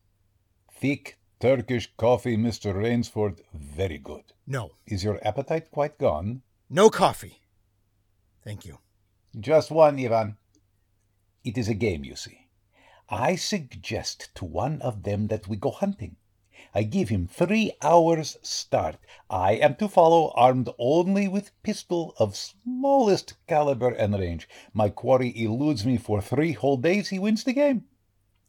Thick 0.73 1.19
Turkish 1.41 1.93
coffee, 1.97 2.37
Mr. 2.37 2.75
Rainsford, 2.75 3.41
very 3.53 3.99
good. 3.99 4.25
No. 4.47 4.73
Is 4.87 5.05
your 5.05 5.19
appetite 5.27 5.71
quite 5.71 5.99
gone? 5.99 6.43
No 6.71 6.91
coffee. 6.91 7.43
Thank 8.43 8.65
you. 8.65 8.79
Just 9.39 9.71
one, 9.71 9.99
Ivan. 9.99 10.37
It 11.45 11.59
is 11.59 11.69
a 11.69 11.75
game, 11.75 12.05
you 12.05 12.17
see. 12.17 12.49
I 13.09 13.37
suggest 13.37 14.31
to 14.37 14.45
one 14.45 14.81
of 14.81 15.03
them 15.03 15.27
that 15.29 15.47
we 15.47 15.57
go 15.57 15.71
hunting. 15.71 16.17
I 16.75 16.83
give 16.83 17.09
him 17.09 17.27
three 17.27 17.73
hours' 17.83 18.37
start. 18.43 18.97
I 19.29 19.53
am 19.53 19.77
to 19.77 19.89
follow, 19.89 20.33
armed 20.35 20.71
only 20.79 21.29
with 21.29 21.53
pistol 21.63 22.15
of 22.19 22.37
smallest 22.37 23.35
caliber 23.47 23.91
and 23.91 24.19
range. 24.19 24.49
My 24.73 24.89
quarry 24.89 25.33
eludes 25.37 25.85
me 25.85 25.99
for 25.99 26.21
three 26.21 26.53
whole 26.53 26.79
days. 26.79 27.11
He 27.11 27.19
wins 27.19 27.45
the 27.45 27.53
game. 27.53 27.85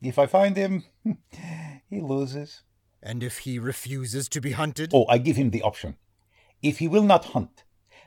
If 0.05 0.19
I 0.19 0.27
find 0.27 0.55
him, 0.55 0.83
he 1.89 1.99
loses. 1.99 2.61
And 3.01 3.23
if 3.23 3.39
he 3.39 3.57
refuses 3.57 4.29
to 4.29 4.39
be 4.39 4.51
hunted? 4.51 4.91
Oh, 4.93 5.05
I 5.09 5.17
give 5.17 5.35
him 5.35 5.49
the 5.49 5.63
option. 5.63 5.97
If 6.61 6.77
he 6.77 6.87
will 6.87 7.03
not 7.03 7.25
hunt, 7.25 7.63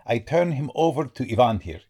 I 0.06 0.18
turn 0.18 0.52
him 0.52 0.70
over 0.76 1.06
to 1.06 1.32
Ivan 1.32 1.58
here. 1.60 1.80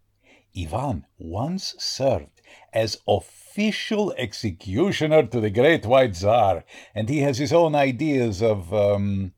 Ivan 0.57 1.05
once 1.19 1.75
served 1.79 2.41
as 2.73 2.99
official 3.07 4.15
executioner 4.17 5.27
to 5.27 5.41
the 5.41 5.51
great 5.51 5.85
white 5.85 6.17
Tsar, 6.17 6.65
and 6.95 7.11
he 7.11 7.19
has 7.19 7.37
his 7.37 7.53
own 7.53 7.75
ideas 7.75 8.43
of 8.43 8.73
um, 8.73 9.33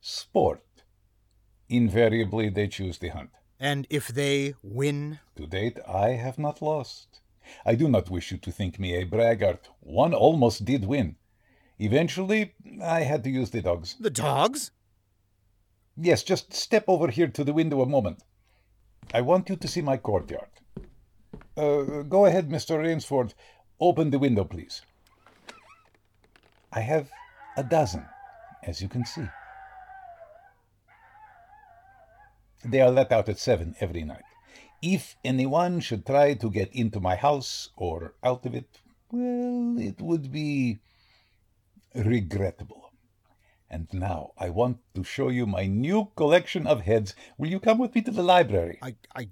sport. 0.00 0.62
Invariably, 1.68 2.50
they 2.50 2.68
choose 2.68 2.98
the 2.98 3.08
hunt. 3.08 3.30
And 3.58 3.86
if 3.90 4.06
they 4.08 4.54
win? 4.62 5.18
To 5.36 5.46
date, 5.46 5.78
I 5.86 6.10
have 6.10 6.38
not 6.38 6.62
lost. 6.62 7.20
I 7.64 7.74
do 7.74 7.88
not 7.88 8.10
wish 8.10 8.32
you 8.32 8.38
to 8.38 8.50
think 8.50 8.78
me 8.78 8.94
a 8.94 9.04
braggart. 9.04 9.68
One 9.80 10.14
almost 10.14 10.64
did 10.64 10.84
win. 10.84 11.16
Eventually, 11.78 12.54
I 12.82 13.00
had 13.02 13.22
to 13.24 13.30
use 13.30 13.50
the 13.50 13.62
dogs. 13.62 13.96
The 14.00 14.10
dogs? 14.10 14.72
Yes, 15.96 16.22
just 16.22 16.52
step 16.52 16.84
over 16.88 17.08
here 17.08 17.28
to 17.28 17.44
the 17.44 17.52
window 17.52 17.82
a 17.82 17.86
moment. 17.86 18.22
I 19.14 19.20
want 19.20 19.48
you 19.48 19.56
to 19.56 19.68
see 19.68 19.80
my 19.80 19.96
courtyard. 19.96 20.50
Uh, 21.56 22.02
go 22.02 22.26
ahead, 22.26 22.48
Mr. 22.48 22.78
Rainsford. 22.78 23.34
Open 23.80 24.10
the 24.10 24.18
window, 24.18 24.44
please. 24.44 24.82
I 26.72 26.80
have 26.80 27.10
a 27.56 27.64
dozen, 27.64 28.04
as 28.62 28.82
you 28.82 28.88
can 28.88 29.04
see. 29.04 29.26
They 32.64 32.80
are 32.80 32.90
let 32.90 33.12
out 33.12 33.28
at 33.28 33.38
seven 33.38 33.74
every 33.80 34.04
night. 34.04 34.24
If 34.80 35.16
anyone 35.24 35.80
should 35.80 36.06
try 36.06 36.34
to 36.34 36.50
get 36.50 36.72
into 36.72 37.00
my 37.00 37.16
house 37.16 37.70
or 37.76 38.14
out 38.22 38.46
of 38.46 38.54
it, 38.54 38.78
well, 39.10 39.76
it 39.78 40.00
would 40.00 40.30
be 40.30 40.78
regrettable. 41.94 42.92
And 43.70 43.88
now 43.92 44.32
I 44.38 44.50
want 44.50 44.78
to 44.94 45.02
show 45.02 45.28
you 45.28 45.46
my 45.46 45.66
new 45.66 46.10
collection 46.16 46.66
of 46.66 46.82
heads. 46.82 47.14
Will 47.36 47.48
you 47.48 47.60
come 47.60 47.78
with 47.78 47.94
me 47.94 48.02
to 48.02 48.10
the 48.10 48.22
library? 48.22 48.78
I, 48.80 48.94
I, 49.14 49.28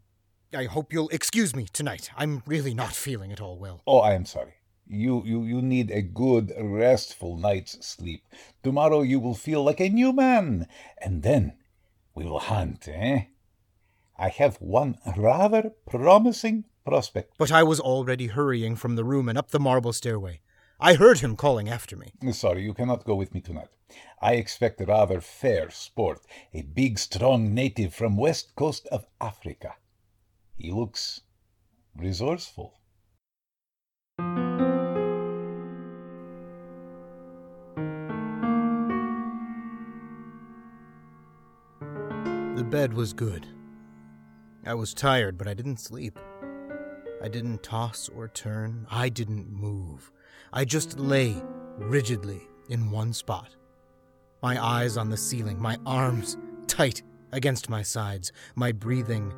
I 0.54 0.64
hope 0.64 0.92
you'll 0.92 1.08
excuse 1.08 1.54
me 1.54 1.66
tonight. 1.72 2.10
I'm 2.16 2.42
really 2.46 2.74
not 2.74 2.92
feeling 2.92 3.32
at 3.32 3.40
all 3.40 3.58
well. 3.58 3.82
Oh, 3.86 4.00
I 4.00 4.14
am 4.14 4.26
sorry. 4.26 4.54
You, 4.86 5.22
you, 5.24 5.44
you 5.44 5.62
need 5.62 5.90
a 5.90 6.02
good, 6.02 6.52
restful 6.60 7.36
night's 7.36 7.86
sleep. 7.86 8.24
Tomorrow 8.62 9.02
you 9.02 9.20
will 9.20 9.34
feel 9.34 9.64
like 9.64 9.80
a 9.80 9.88
new 9.88 10.12
man, 10.12 10.66
and 11.00 11.22
then 11.22 11.54
we 12.14 12.24
will 12.24 12.38
hunt, 12.38 12.88
eh? 12.88 13.24
I 14.18 14.28
have 14.30 14.56
one 14.56 14.96
rather 15.16 15.72
promising 15.88 16.64
prospect. 16.86 17.34
But 17.38 17.52
I 17.52 17.62
was 17.62 17.80
already 17.80 18.28
hurrying 18.28 18.76
from 18.76 18.96
the 18.96 19.04
room 19.04 19.28
and 19.28 19.36
up 19.36 19.50
the 19.50 19.60
marble 19.60 19.92
stairway. 19.92 20.40
I 20.80 20.94
heard 20.94 21.18
him 21.18 21.36
calling 21.36 21.68
after 21.68 21.96
me. 21.96 22.12
Sorry, 22.32 22.62
you 22.62 22.74
cannot 22.74 23.04
go 23.04 23.14
with 23.14 23.34
me 23.34 23.40
tonight. 23.40 23.68
I 24.20 24.34
expect 24.34 24.80
rather 24.80 25.20
fair 25.20 25.70
sport. 25.70 26.20
A 26.54 26.62
big, 26.62 26.98
strong 26.98 27.54
native 27.54 27.94
from 27.94 28.16
west 28.16 28.54
coast 28.56 28.86
of 28.88 29.06
Africa. 29.20 29.74
He 30.56 30.70
looks 30.70 31.20
resourceful. 31.94 32.80
The 42.56 42.64
bed 42.64 42.94
was 42.94 43.12
good. 43.12 43.46
I 44.66 44.74
was 44.74 44.92
tired, 44.92 45.38
but 45.38 45.46
I 45.46 45.54
didn't 45.54 45.78
sleep. 45.78 46.18
I 47.22 47.28
didn't 47.28 47.62
toss 47.62 48.08
or 48.08 48.26
turn. 48.26 48.86
I 48.90 49.08
didn't 49.08 49.48
move. 49.48 50.10
I 50.52 50.64
just 50.64 50.98
lay 50.98 51.40
rigidly 51.78 52.42
in 52.68 52.90
one 52.90 53.12
spot. 53.12 53.54
My 54.42 54.62
eyes 54.62 54.96
on 54.96 55.08
the 55.08 55.16
ceiling, 55.16 55.60
my 55.60 55.78
arms 55.86 56.36
tight 56.66 57.02
against 57.30 57.70
my 57.70 57.82
sides, 57.82 58.32
my 58.56 58.72
breathing 58.72 59.32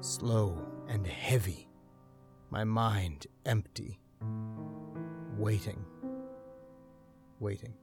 slow 0.00 0.66
and 0.88 1.06
heavy, 1.06 1.68
my 2.50 2.64
mind 2.64 3.28
empty. 3.46 4.00
Waiting. 5.38 5.84
Waiting. 7.38 7.74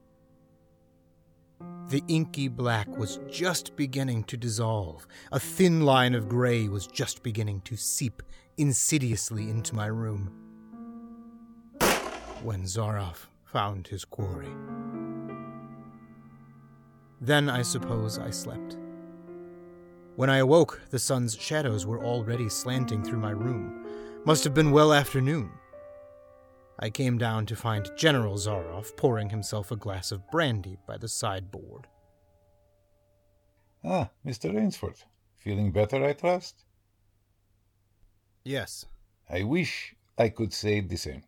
The 1.89 2.03
inky 2.07 2.47
black 2.47 2.87
was 2.97 3.19
just 3.29 3.75
beginning 3.75 4.23
to 4.25 4.37
dissolve. 4.37 5.07
A 5.31 5.39
thin 5.39 5.81
line 5.81 6.13
of 6.13 6.29
gray 6.29 6.67
was 6.67 6.85
just 6.85 7.23
beginning 7.23 7.61
to 7.61 7.75
seep 7.75 8.21
insidiously 8.57 9.49
into 9.49 9.73
my 9.75 9.87
room. 9.87 10.31
When 12.43 12.63
Zaroff 12.63 13.27
found 13.43 13.87
his 13.87 14.05
quarry. 14.05 14.53
Then 17.19 17.49
I 17.49 17.63
suppose 17.63 18.19
I 18.19 18.29
slept. 18.29 18.77
When 20.15 20.29
I 20.29 20.37
awoke, 20.37 20.81
the 20.91 20.99
sun's 20.99 21.35
shadows 21.35 21.85
were 21.85 22.03
already 22.03 22.49
slanting 22.49 23.03
through 23.03 23.19
my 23.19 23.31
room. 23.31 23.85
Must 24.25 24.43
have 24.43 24.53
been 24.53 24.71
well 24.71 24.93
afternoon. 24.93 25.49
I 26.81 26.89
came 26.89 27.17
down 27.17 27.45
to 27.47 27.57
find 27.57 27.91
General 27.97 28.35
Zaroff 28.35 28.95
pouring 28.95 29.29
himself 29.29 29.69
a 29.69 29.75
glass 29.75 30.13
of 30.13 30.31
brandy 30.31 30.77
by 30.87 30.97
the 30.97 31.09
sideboard. 31.09 31.87
Ah, 33.83 34.09
Mr. 34.25 34.55
Rainsford. 34.55 35.03
Feeling 35.35 35.73
better, 35.73 36.03
I 36.05 36.13
trust? 36.13 36.63
Yes. 38.45 38.85
I 39.29 39.43
wish 39.43 39.93
I 40.17 40.29
could 40.29 40.53
say 40.53 40.79
the 40.79 40.95
same. 40.95 41.23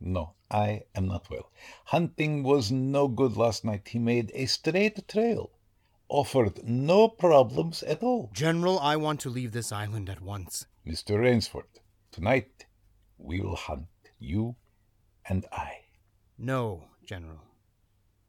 No, 0.00 0.34
I 0.50 0.82
am 0.94 1.08
not 1.08 1.30
well. 1.30 1.50
Hunting 1.86 2.42
was 2.42 2.70
no 2.70 3.08
good 3.08 3.38
last 3.38 3.64
night. 3.64 3.88
He 3.88 3.98
made 3.98 4.30
a 4.34 4.44
straight 4.46 5.08
trail. 5.08 5.50
Offered 6.08 6.62
no 6.64 7.08
problems 7.08 7.82
at 7.84 8.02
all. 8.02 8.30
General, 8.34 8.78
I 8.78 8.96
want 8.96 9.20
to 9.20 9.30
leave 9.30 9.52
this 9.52 9.72
island 9.72 10.10
at 10.10 10.20
once. 10.20 10.66
Mr. 10.86 11.18
Rainsford, 11.20 11.68
tonight 12.10 12.66
we 13.16 13.40
will 13.40 13.56
hunt. 13.56 13.86
You 14.18 14.56
and 15.28 15.46
I. 15.52 15.84
No, 16.38 16.84
General. 17.04 17.42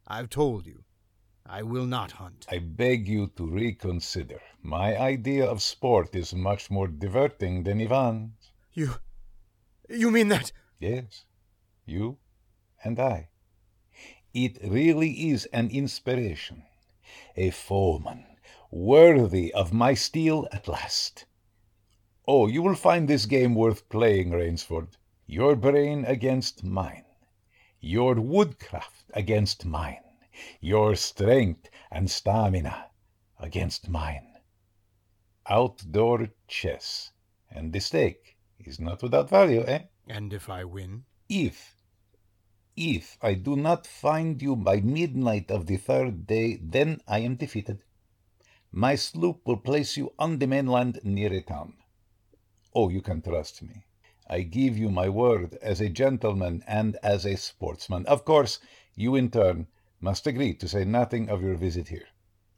I've 0.07 0.29
told 0.29 0.65
you. 0.65 0.83
I 1.45 1.63
will 1.63 1.85
not 1.85 2.11
hunt. 2.13 2.45
I 2.49 2.59
beg 2.59 3.07
you 3.07 3.27
to 3.35 3.45
reconsider. 3.45 4.41
My 4.61 4.97
idea 4.97 5.45
of 5.45 5.61
sport 5.61 6.15
is 6.15 6.33
much 6.33 6.71
more 6.71 6.87
diverting 6.87 7.63
than 7.63 7.81
Ivan's. 7.81 8.51
You. 8.73 8.95
You 9.89 10.11
mean 10.11 10.29
that? 10.29 10.51
Yes. 10.79 11.25
You 11.85 12.17
and 12.83 12.99
I. 12.99 13.29
It 14.33 14.59
really 14.63 15.29
is 15.29 15.45
an 15.47 15.69
inspiration. 15.69 16.63
A 17.35 17.49
foeman, 17.51 18.25
worthy 18.71 19.53
of 19.53 19.73
my 19.73 19.93
steel 19.93 20.47
at 20.51 20.67
last. 20.67 21.25
Oh, 22.27 22.47
you 22.47 22.61
will 22.61 22.75
find 22.75 23.07
this 23.07 23.25
game 23.25 23.55
worth 23.55 23.89
playing, 23.89 24.31
Rainsford. 24.31 24.95
Your 25.31 25.55
brain 25.55 26.03
against 26.03 26.61
mine. 26.61 27.05
Your 27.79 28.15
woodcraft 28.15 29.05
against 29.13 29.65
mine. 29.65 30.03
Your 30.59 30.93
strength 30.97 31.69
and 31.89 32.11
stamina 32.11 32.87
against 33.39 33.87
mine. 33.87 34.27
Outdoor 35.49 36.31
chess. 36.49 37.11
And 37.49 37.71
the 37.71 37.79
stake 37.79 38.35
is 38.59 38.77
not 38.77 39.01
without 39.01 39.29
value, 39.29 39.63
eh? 39.65 39.83
And 40.05 40.33
if 40.33 40.49
I 40.49 40.65
win? 40.65 41.05
If, 41.29 41.77
if 42.75 43.17
I 43.21 43.35
do 43.35 43.55
not 43.55 43.87
find 43.87 44.41
you 44.41 44.57
by 44.57 44.81
midnight 44.81 45.49
of 45.49 45.65
the 45.65 45.77
third 45.77 46.27
day, 46.27 46.59
then 46.61 46.99
I 47.07 47.19
am 47.19 47.37
defeated. 47.37 47.85
My 48.73 48.95
sloop 48.95 49.47
will 49.47 49.63
place 49.63 49.95
you 49.95 50.11
on 50.19 50.39
the 50.39 50.47
mainland 50.47 50.99
near 51.05 51.31
a 51.31 51.41
town. 51.41 51.75
Oh, 52.75 52.89
you 52.89 53.01
can 53.01 53.21
trust 53.21 53.61
me. 53.61 53.85
I 54.27 54.41
give 54.41 54.77
you 54.77 54.89
my 54.89 55.09
word 55.09 55.57
as 55.61 55.81
a 55.81 55.89
gentleman 55.89 56.63
and 56.67 56.97
as 57.03 57.25
a 57.25 57.35
sportsman. 57.35 58.05
Of 58.05 58.25
course, 58.25 58.59
you 58.95 59.15
in 59.15 59.29
turn 59.29 59.67
must 59.99 60.27
agree 60.27 60.53
to 60.55 60.67
say 60.67 60.85
nothing 60.85 61.29
of 61.29 61.41
your 61.41 61.55
visit 61.55 61.87
here. 61.89 62.07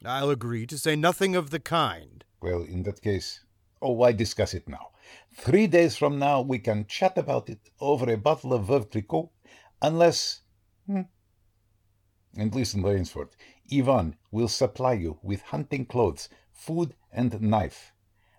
I'll 0.05 0.29
agree 0.29 0.67
to 0.67 0.77
say 0.77 0.95
nothing 0.95 1.35
of 1.35 1.49
the 1.49 1.59
kind. 1.59 2.23
Well, 2.41 2.63
in 2.63 2.83
that 2.83 3.01
case, 3.01 3.39
oh, 3.81 3.91
why 3.91 4.11
discuss 4.11 4.53
it 4.53 4.67
now? 4.67 4.89
Three 5.33 5.67
days 5.67 5.95
from 5.95 6.19
now, 6.19 6.41
we 6.41 6.59
can 6.59 6.85
chat 6.85 7.17
about 7.17 7.49
it 7.49 7.69
over 7.79 8.11
a 8.11 8.17
bottle 8.17 8.53
of 8.53 8.65
Veuve 8.65 8.89
Clicquot, 8.91 9.29
unless. 9.81 10.41
Hmm. 10.87 11.01
And 12.37 12.53
listen, 12.53 12.83
Rainsford, 12.83 13.29
Ivan 13.71 14.15
will 14.31 14.47
supply 14.47 14.93
you 14.93 15.19
with 15.21 15.41
hunting 15.41 15.85
clothes, 15.85 16.29
food, 16.51 16.95
and 17.11 17.39
knife. 17.41 17.92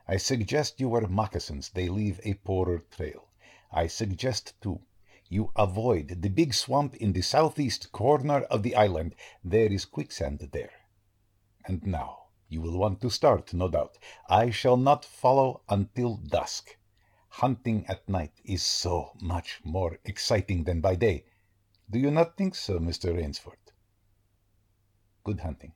I 0.07 0.19
suggest 0.19 0.81
you 0.81 0.91
wear 0.91 1.07
moccasins, 1.09 1.71
they 1.71 1.89
leave 1.89 2.21
a 2.25 2.35
poorer 2.35 2.85
trail. 2.91 3.29
I 3.73 3.87
suggest, 3.87 4.55
too, 4.61 4.81
you 5.29 5.51
avoid 5.57 6.23
the 6.23 6.29
big 6.29 6.53
swamp 6.53 6.95
in 6.97 7.13
the 7.13 7.23
southeast 7.23 7.91
corner 7.91 8.43
of 8.43 8.63
the 8.63 8.77
island. 8.77 9.15
There 9.43 9.73
is 9.73 9.85
quicksand 9.85 10.49
there. 10.53 10.73
And 11.67 11.87
now, 11.87 12.25
you 12.49 12.61
will 12.61 12.79
want 12.79 13.01
to 13.01 13.11
start, 13.11 13.55
no 13.55 13.69
doubt. 13.69 13.99
I 14.29 14.51
shall 14.51 14.77
not 14.77 15.05
follow 15.05 15.63
until 15.69 16.17
dusk. 16.17 16.77
Hunting 17.31 17.85
at 17.89 18.09
night 18.09 18.33
is 18.45 18.63
so 18.63 19.13
much 19.21 19.61
more 19.65 19.99
exciting 20.05 20.65
than 20.65 20.81
by 20.81 20.95
day. 20.95 21.25
Do 21.91 21.99
you 21.99 22.11
not 22.11 22.37
think 22.37 22.55
so, 22.55 22.79
Mr. 22.79 23.17
Rainsford? 23.17 23.59
Good 25.25 25.41
hunting. 25.41 25.73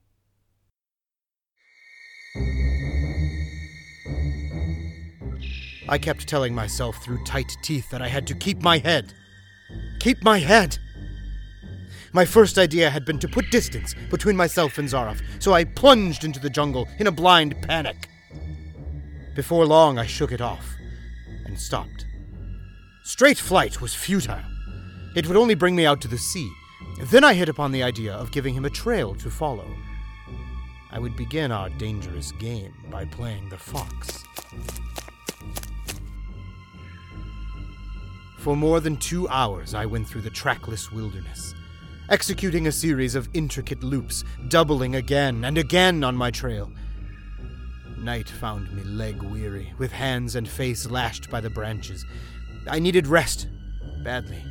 I 5.89 5.99
kept 5.99 6.29
telling 6.29 6.55
myself 6.55 7.03
through 7.03 7.25
tight 7.25 7.57
teeth 7.63 7.91
that 7.91 8.03
I 8.03 8.09
had 8.09 8.27
to 8.27 8.35
keep 8.35 8.63
my 8.63 8.79
head. 8.79 9.15
Keep 10.01 10.23
my 10.23 10.39
head! 10.39 10.79
My 12.13 12.25
first 12.25 12.59
idea 12.59 12.91
had 12.91 13.05
been 13.05 13.19
to 13.21 13.29
put 13.29 13.51
distance 13.51 13.95
between 14.11 14.37
myself 14.37 14.79
and 14.79 14.89
Zaroff, 14.89 15.23
so 15.39 15.53
I 15.53 15.65
plunged 15.65 16.25
into 16.25 16.41
the 16.41 16.51
jungle 16.51 16.89
in 16.99 17.07
a 17.07 17.13
blind 17.13 17.61
panic. 17.63 18.09
Before 19.35 19.67
long, 19.67 19.99
I 19.99 20.07
shook 20.07 20.33
it 20.33 20.41
off 20.41 20.75
and 21.45 21.59
stopped. 21.59 22.07
Straight 23.05 23.39
flight 23.39 23.81
was 23.81 23.95
futile. 23.95 24.43
It 25.15 25.27
would 25.27 25.37
only 25.37 25.55
bring 25.55 25.77
me 25.77 25.87
out 25.87 26.01
to 26.03 26.09
the 26.09 26.19
sea. 26.19 26.51
Then 27.11 27.25
I 27.25 27.35
hit 27.35 27.49
upon 27.49 27.73
the 27.73 27.83
idea 27.83 28.13
of 28.15 28.33
giving 28.33 28.55
him 28.55 28.65
a 28.65 28.71
trail 28.71 29.15
to 29.17 29.31
follow. 29.31 29.69
I 30.91 30.99
would 30.99 31.17
begin 31.17 31.53
our 31.53 31.69
dangerous 31.71 32.33
game 32.33 32.75
by 32.91 33.05
playing 33.05 33.49
the 33.49 33.59
fox. 33.59 34.25
For 38.49 38.57
more 38.57 38.81
than 38.81 38.97
two 38.97 39.29
hours, 39.29 39.75
I 39.75 39.85
went 39.85 40.09
through 40.09 40.23
the 40.23 40.31
trackless 40.31 40.91
wilderness, 40.91 41.55
executing 42.09 42.67
a 42.67 42.73
series 42.73 43.15
of 43.15 43.29
intricate 43.35 43.83
loops, 43.83 44.25
doubling 44.49 44.95
again 44.95 45.45
and 45.45 45.59
again 45.59 46.03
on 46.03 46.17
my 46.17 46.31
trail. 46.31 46.73
Night 47.99 48.27
found 48.27 48.73
me 48.73 48.85
leg 48.85 49.23
weary, 49.23 49.75
with 49.77 49.93
hands 49.93 50.35
and 50.35 50.49
face 50.49 50.89
lashed 50.89 51.29
by 51.29 51.43
the 51.43 51.51
branches. 51.51 52.07
I 52.67 52.79
needed 52.79 53.07
rest, 53.07 53.49
badly. 54.03 54.43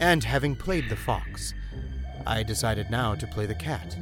And 0.00 0.22
having 0.22 0.54
played 0.54 0.88
the 0.88 0.94
fox, 0.94 1.52
I 2.28 2.44
decided 2.44 2.92
now 2.92 3.16
to 3.16 3.26
play 3.26 3.46
the 3.46 3.56
cat. 3.56 3.98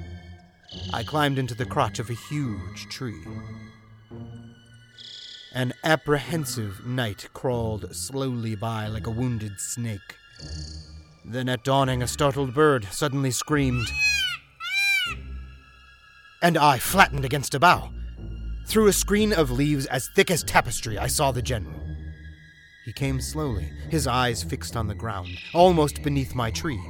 I 0.92 1.02
climbed 1.02 1.38
into 1.38 1.54
the 1.54 1.64
crotch 1.64 1.98
of 1.98 2.10
a 2.10 2.24
huge 2.28 2.90
tree. 2.90 3.24
An 5.54 5.74
apprehensive 5.84 6.86
night 6.86 7.28
crawled 7.34 7.94
slowly 7.94 8.54
by 8.54 8.86
like 8.86 9.06
a 9.06 9.10
wounded 9.10 9.60
snake. 9.60 10.16
Then 11.26 11.50
at 11.50 11.62
dawning, 11.62 12.02
a 12.02 12.08
startled 12.08 12.54
bird 12.54 12.86
suddenly 12.90 13.30
screamed. 13.30 13.86
And 16.40 16.56
I 16.56 16.78
flattened 16.78 17.26
against 17.26 17.54
a 17.54 17.60
bough. 17.60 17.90
Through 18.66 18.86
a 18.86 18.94
screen 18.94 19.34
of 19.34 19.50
leaves 19.50 19.84
as 19.86 20.08
thick 20.16 20.30
as 20.30 20.42
tapestry, 20.42 20.96
I 20.96 21.06
saw 21.06 21.32
the 21.32 21.42
general. 21.42 21.80
He 22.86 22.92
came 22.94 23.20
slowly, 23.20 23.70
his 23.90 24.06
eyes 24.06 24.42
fixed 24.42 24.74
on 24.74 24.88
the 24.88 24.94
ground, 24.94 25.36
almost 25.52 26.02
beneath 26.02 26.34
my 26.34 26.50
tree. 26.50 26.80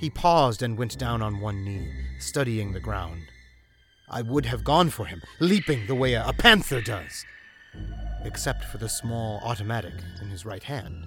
He 0.00 0.08
paused 0.08 0.62
and 0.62 0.78
went 0.78 0.98
down 0.98 1.20
on 1.20 1.40
one 1.40 1.62
knee, 1.64 1.92
studying 2.18 2.72
the 2.72 2.80
ground. 2.80 3.24
I 4.08 4.22
would 4.22 4.46
have 4.46 4.64
gone 4.64 4.88
for 4.88 5.04
him, 5.04 5.20
leaping 5.38 5.86
the 5.86 5.94
way 5.94 6.14
a 6.14 6.32
panther 6.32 6.80
does, 6.80 7.24
except 8.24 8.64
for 8.64 8.78
the 8.78 8.88
small 8.88 9.40
automatic 9.44 9.94
in 10.20 10.28
his 10.28 10.44
right 10.44 10.62
hand. 10.62 11.06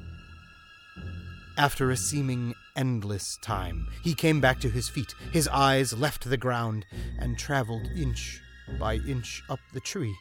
After 1.58 1.90
a 1.90 1.98
seeming 1.98 2.54
endless 2.76 3.38
time, 3.42 3.88
he 4.04 4.14
came 4.14 4.40
back 4.40 4.60
to 4.60 4.70
his 4.70 4.90
feet. 4.90 5.14
His 5.32 5.48
eyes 5.48 5.92
left 5.92 6.30
the 6.30 6.38
ground 6.38 6.86
and 7.20 7.38
traveled 7.38 7.88
inch 7.98 8.40
by 8.80 8.96
inch 9.08 9.42
up 9.50 9.60
the 9.74 9.80
tree. 9.80 10.16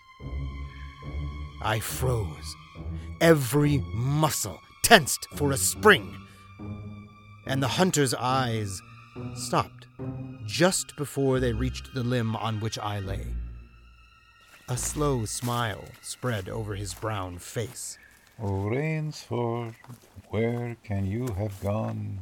I 1.63 1.81
froze, 1.81 2.55
every 3.21 3.79
muscle 3.93 4.59
tensed 4.83 5.27
for 5.35 5.53
a 5.53 5.57
spring. 5.57 6.15
And 7.47 7.63
the 7.63 7.69
hunter's 7.69 8.15
eyes 8.15 8.81
stopped 9.35 9.87
just 10.47 10.97
before 10.97 11.41
they 11.41 11.53
reached 11.53 11.93
the 11.93 12.03
limb 12.03 12.35
on 12.37 12.61
which 12.61 12.79
I 12.79 13.01
lay. 13.01 13.27
A 14.69 14.77
slow 14.77 15.25
smile 15.27 15.85
spread 16.03 16.49
over 16.49 16.75
his 16.75 16.93
brown 16.93 17.39
face. 17.39 17.99
Oh, 18.43 18.69
Rainsford, 18.69 19.77
where 20.31 20.77
can 20.83 21.07
you 21.07 21.29
have 21.39 21.61
gone? 21.61 22.19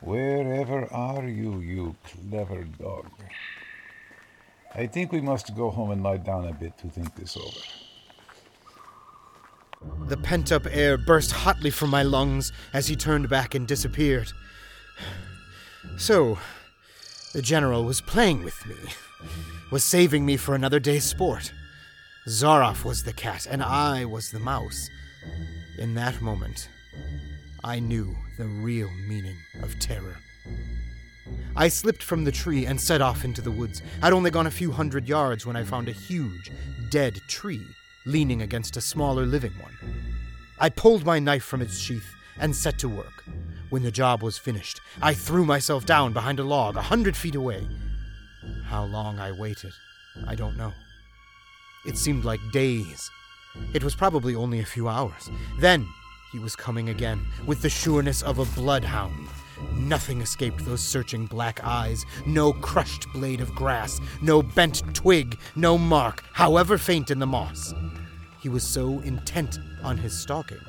Wherever 0.00 0.86
are 0.92 1.26
you, 1.26 1.58
you 1.58 1.96
clever 2.04 2.62
dog? 2.62 3.10
I 4.76 4.86
think 4.86 5.10
we 5.10 5.20
must 5.20 5.56
go 5.56 5.70
home 5.70 5.90
and 5.90 6.04
lie 6.04 6.18
down 6.18 6.46
a 6.46 6.52
bit 6.52 6.78
to 6.78 6.86
think 6.86 7.16
this 7.16 7.36
over. 7.36 7.60
The 10.06 10.16
pent 10.16 10.52
up 10.52 10.66
air 10.70 10.96
burst 10.96 11.32
hotly 11.32 11.70
from 11.70 11.90
my 11.90 12.04
lungs 12.04 12.52
as 12.72 12.86
he 12.86 12.94
turned 12.94 13.28
back 13.28 13.56
and 13.56 13.66
disappeared. 13.66 14.32
So, 15.96 16.38
the 17.32 17.42
general 17.42 17.82
was 17.84 18.00
playing 18.00 18.44
with 18.44 18.64
me, 18.66 18.76
was 19.70 19.84
saving 19.84 20.24
me 20.24 20.36
for 20.36 20.54
another 20.54 20.78
day's 20.78 21.04
sport. 21.04 21.52
Zaroff 22.28 22.84
was 22.84 23.04
the 23.04 23.12
cat, 23.12 23.46
and 23.48 23.62
I 23.62 24.04
was 24.04 24.30
the 24.30 24.40
mouse. 24.40 24.88
In 25.78 25.94
that 25.94 26.20
moment, 26.20 26.68
I 27.62 27.80
knew 27.80 28.16
the 28.38 28.46
real 28.46 28.90
meaning 29.08 29.36
of 29.62 29.78
terror. 29.78 30.16
I 31.56 31.68
slipped 31.68 32.02
from 32.02 32.24
the 32.24 32.32
tree 32.32 32.66
and 32.66 32.80
set 32.80 33.00
off 33.00 33.24
into 33.24 33.40
the 33.40 33.50
woods. 33.50 33.82
I'd 34.02 34.12
only 34.12 34.30
gone 34.30 34.46
a 34.46 34.50
few 34.50 34.70
hundred 34.70 35.08
yards 35.08 35.46
when 35.46 35.56
I 35.56 35.64
found 35.64 35.88
a 35.88 35.92
huge, 35.92 36.52
dead 36.90 37.16
tree 37.28 37.66
leaning 38.04 38.42
against 38.42 38.76
a 38.76 38.80
smaller 38.80 39.26
living 39.26 39.52
one. 39.60 39.76
I 40.58 40.68
pulled 40.68 41.04
my 41.04 41.18
knife 41.18 41.44
from 41.44 41.60
its 41.60 41.78
sheath 41.78 42.14
and 42.38 42.54
set 42.54 42.78
to 42.78 42.88
work. 42.88 43.24
When 43.70 43.82
the 43.82 43.90
job 43.90 44.22
was 44.22 44.38
finished, 44.38 44.80
I 45.02 45.12
threw 45.12 45.44
myself 45.44 45.84
down 45.84 46.12
behind 46.12 46.38
a 46.38 46.44
log 46.44 46.76
a 46.76 46.82
hundred 46.82 47.16
feet 47.16 47.34
away. 47.34 47.66
How 48.64 48.84
long 48.84 49.18
I 49.18 49.32
waited, 49.32 49.72
I 50.26 50.34
don't 50.34 50.56
know. 50.56 50.72
It 51.86 51.96
seemed 51.96 52.24
like 52.24 52.40
days. 52.52 53.10
It 53.72 53.84
was 53.84 53.94
probably 53.94 54.34
only 54.34 54.60
a 54.60 54.64
few 54.64 54.88
hours. 54.88 55.30
Then 55.60 55.86
he 56.32 56.38
was 56.38 56.56
coming 56.56 56.88
again, 56.88 57.24
with 57.46 57.62
the 57.62 57.70
sureness 57.70 58.22
of 58.22 58.38
a 58.38 58.44
bloodhound. 58.60 59.28
Nothing 59.72 60.20
escaped 60.20 60.64
those 60.64 60.82
searching 60.82 61.26
black 61.26 61.64
eyes. 61.64 62.04
No 62.26 62.52
crushed 62.52 63.06
blade 63.12 63.40
of 63.40 63.54
grass, 63.54 64.00
no 64.20 64.42
bent 64.42 64.82
twig, 64.94 65.38
no 65.54 65.78
mark, 65.78 66.24
however 66.32 66.76
faint 66.76 67.10
in 67.10 67.18
the 67.18 67.26
moss. 67.26 67.72
He 68.42 68.48
was 68.48 68.64
so 68.64 69.00
intent 69.00 69.58
on 69.82 69.96
his 69.96 70.12
stalking. 70.18 70.60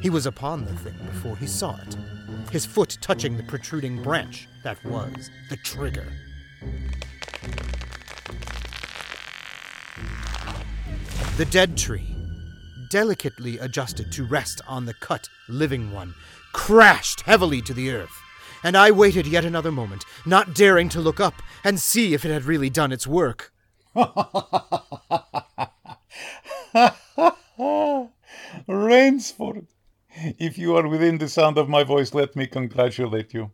He 0.00 0.10
was 0.10 0.26
upon 0.26 0.64
the 0.64 0.74
thing 0.74 0.96
before 1.06 1.36
he 1.36 1.46
saw 1.46 1.76
it, 1.76 1.96
his 2.50 2.66
foot 2.66 2.98
touching 3.00 3.36
the 3.36 3.42
protruding 3.44 4.02
branch 4.02 4.48
that 4.64 4.82
was 4.84 5.30
the 5.50 5.56
trigger. 5.58 6.12
The 11.38 11.44
dead 11.44 11.76
tree, 11.76 12.16
delicately 12.90 13.58
adjusted 13.58 14.10
to 14.10 14.24
rest 14.24 14.60
on 14.66 14.86
the 14.86 14.94
cut, 14.94 15.28
living 15.48 15.92
one, 15.92 16.14
crashed 16.52 17.20
heavily 17.20 17.62
to 17.62 17.72
the 17.72 17.92
earth, 17.92 18.10
and 18.64 18.76
I 18.76 18.90
waited 18.90 19.24
yet 19.26 19.44
another 19.44 19.70
moment, 19.70 20.04
not 20.26 20.52
daring 20.52 20.88
to 20.88 21.00
look 21.00 21.20
up 21.20 21.34
and 21.62 21.78
see 21.78 22.12
if 22.12 22.24
it 22.24 22.32
had 22.32 22.42
really 22.42 22.70
done 22.70 22.90
its 22.90 23.06
work. 23.06 23.52
Rainsford, 28.66 29.66
if 30.38 30.58
you 30.58 30.76
are 30.76 30.88
within 30.88 31.18
the 31.18 31.28
sound 31.28 31.56
of 31.56 31.68
my 31.68 31.84
voice, 31.84 32.14
let 32.14 32.34
me 32.34 32.48
congratulate 32.48 33.32
you. 33.32 33.52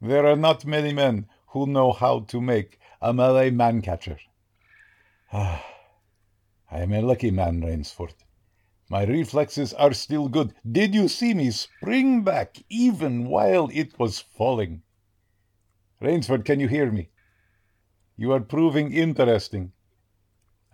There 0.00 0.24
are 0.24 0.36
not 0.36 0.64
many 0.64 0.92
men 0.92 1.26
who 1.48 1.66
know 1.66 1.92
how 1.92 2.20
to 2.20 2.40
make 2.40 2.78
a 3.00 3.12
Malay 3.12 3.50
man 3.50 3.82
catcher. 3.82 4.18
Ah, 5.32 5.64
I 6.70 6.80
am 6.80 6.92
a 6.92 7.00
lucky 7.00 7.30
man, 7.30 7.62
Rainsford. 7.62 8.14
My 8.90 9.04
reflexes 9.04 9.74
are 9.74 9.92
still 9.92 10.28
good. 10.28 10.54
Did 10.70 10.94
you 10.94 11.08
see 11.08 11.34
me 11.34 11.50
spring 11.50 12.22
back 12.22 12.56
even 12.68 13.28
while 13.28 13.68
it 13.72 13.98
was 13.98 14.18
falling? 14.20 14.82
Rainsford, 16.00 16.44
can 16.44 16.60
you 16.60 16.68
hear 16.68 16.90
me? 16.90 17.10
You 18.16 18.32
are 18.32 18.40
proving 18.40 18.92
interesting. 18.92 19.72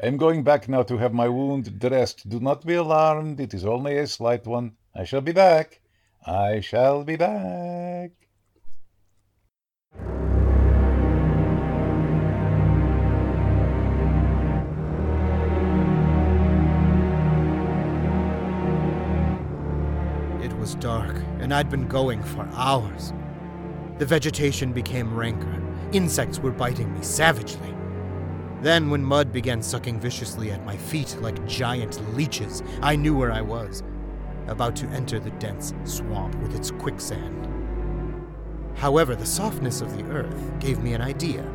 I 0.00 0.06
am 0.06 0.16
going 0.16 0.42
back 0.42 0.68
now 0.68 0.82
to 0.84 0.98
have 0.98 1.12
my 1.12 1.28
wound 1.28 1.78
dressed. 1.78 2.28
Do 2.28 2.40
not 2.40 2.66
be 2.66 2.74
alarmed. 2.74 3.40
It 3.40 3.54
is 3.54 3.64
only 3.64 3.96
a 3.98 4.06
slight 4.06 4.46
one. 4.46 4.76
I 4.94 5.04
shall 5.04 5.20
be 5.20 5.32
back. 5.32 5.80
I 6.26 6.60
shall 6.60 7.04
be 7.04 7.16
back. 7.16 8.23
Dark, 20.84 21.16
and 21.40 21.54
I'd 21.54 21.70
been 21.70 21.88
going 21.88 22.22
for 22.22 22.46
hours. 22.52 23.14
The 23.96 24.04
vegetation 24.04 24.74
became 24.74 25.14
ranker. 25.14 25.62
Insects 25.92 26.38
were 26.38 26.50
biting 26.50 26.92
me 26.92 27.02
savagely. 27.02 27.74
Then, 28.60 28.90
when 28.90 29.02
mud 29.02 29.32
began 29.32 29.62
sucking 29.62 29.98
viciously 29.98 30.50
at 30.50 30.66
my 30.66 30.76
feet 30.76 31.16
like 31.22 31.46
giant 31.46 32.02
leeches, 32.14 32.62
I 32.82 32.96
knew 32.96 33.16
where 33.16 33.32
I 33.32 33.40
was 33.40 33.82
about 34.46 34.76
to 34.76 34.86
enter 34.88 35.18
the 35.18 35.30
dense 35.30 35.72
swamp 35.84 36.34
with 36.42 36.54
its 36.54 36.70
quicksand. 36.70 37.48
However, 38.74 39.16
the 39.16 39.24
softness 39.24 39.80
of 39.80 39.96
the 39.96 40.04
earth 40.12 40.52
gave 40.60 40.82
me 40.82 40.92
an 40.92 41.00
idea. 41.00 41.50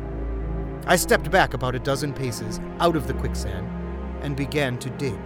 I 0.86 0.96
stepped 0.96 1.30
back 1.30 1.54
about 1.54 1.76
a 1.76 1.78
dozen 1.78 2.12
paces 2.12 2.58
out 2.80 2.96
of 2.96 3.06
the 3.06 3.14
quicksand 3.14 3.68
and 4.24 4.34
began 4.34 4.76
to 4.78 4.90
dig. 4.90 5.20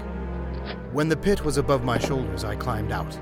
When 0.93 1.09
the 1.09 1.17
pit 1.17 1.43
was 1.43 1.57
above 1.57 1.85
my 1.85 1.97
shoulders, 1.97 2.45
I 2.45 2.55
climbed 2.57 2.93
out. 2.93 3.19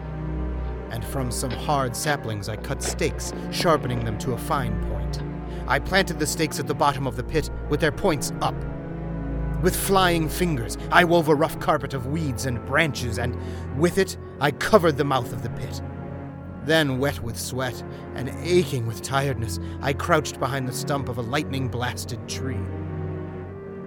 And 0.93 1.05
from 1.05 1.31
some 1.31 1.51
hard 1.51 1.97
saplings, 1.97 2.49
I 2.49 2.57
cut 2.57 2.83
stakes, 2.83 3.33
sharpening 3.51 4.05
them 4.05 4.19
to 4.19 4.35
a 4.35 4.39
fine 4.39 4.79
point. 4.91 5.23
I 5.67 5.79
planted 5.79 6.19
the 6.19 6.27
stakes 6.27 6.61
at 6.61 6.67
the 6.67 6.75
bottom 6.75 7.07
of 7.07 7.17
the 7.17 7.25
pit 7.25 7.51
with 7.71 7.81
their 7.81 7.91
points 7.91 8.33
up. 8.43 8.55
With 9.63 9.75
flying 9.75 10.29
fingers, 10.29 10.77
I 10.91 11.05
wove 11.05 11.29
a 11.29 11.35
rough 11.35 11.59
carpet 11.61 11.95
of 11.95 12.09
weeds 12.09 12.47
and 12.47 12.65
branches, 12.67 13.19
and 13.19 13.37
with 13.79 13.97
it, 13.97 14.19
I 14.39 14.51
covered 14.51 14.99
the 14.99 15.05
mouth 15.05 15.33
of 15.33 15.43
the 15.43 15.51
pit. 15.51 15.81
Then, 16.65 16.99
wet 16.99 17.23
with 17.23 17.39
sweat 17.39 17.83
and 18.15 18.29
aching 18.43 18.87
with 18.87 19.03
tiredness, 19.03 19.61
I 19.81 19.95
crouched 19.95 20.39
behind 20.39 20.69
the 20.69 20.73
stump 20.73 21.09
of 21.09 21.17
a 21.19 21.23
lightning 21.23 21.69
blasted 21.69 22.29
tree. 22.29 22.61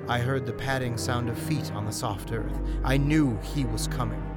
I 0.08 0.20
heard 0.20 0.46
the 0.46 0.54
padding 0.54 0.98
sound 0.98 1.30
of 1.30 1.38
feet 1.38 1.72
on 1.74 1.86
the 1.86 1.92
soft 1.92 2.32
earth. 2.32 2.60
I 2.84 2.98
knew 2.98 3.38
he 3.42 3.66
was 3.66 3.88
coming. 3.88 4.35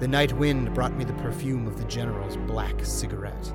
The 0.00 0.08
night 0.08 0.32
wind 0.32 0.72
brought 0.74 0.96
me 0.96 1.04
the 1.04 1.12
perfume 1.12 1.66
of 1.66 1.76
the 1.76 1.84
general's 1.84 2.38
black 2.38 2.82
cigarette. 2.82 3.52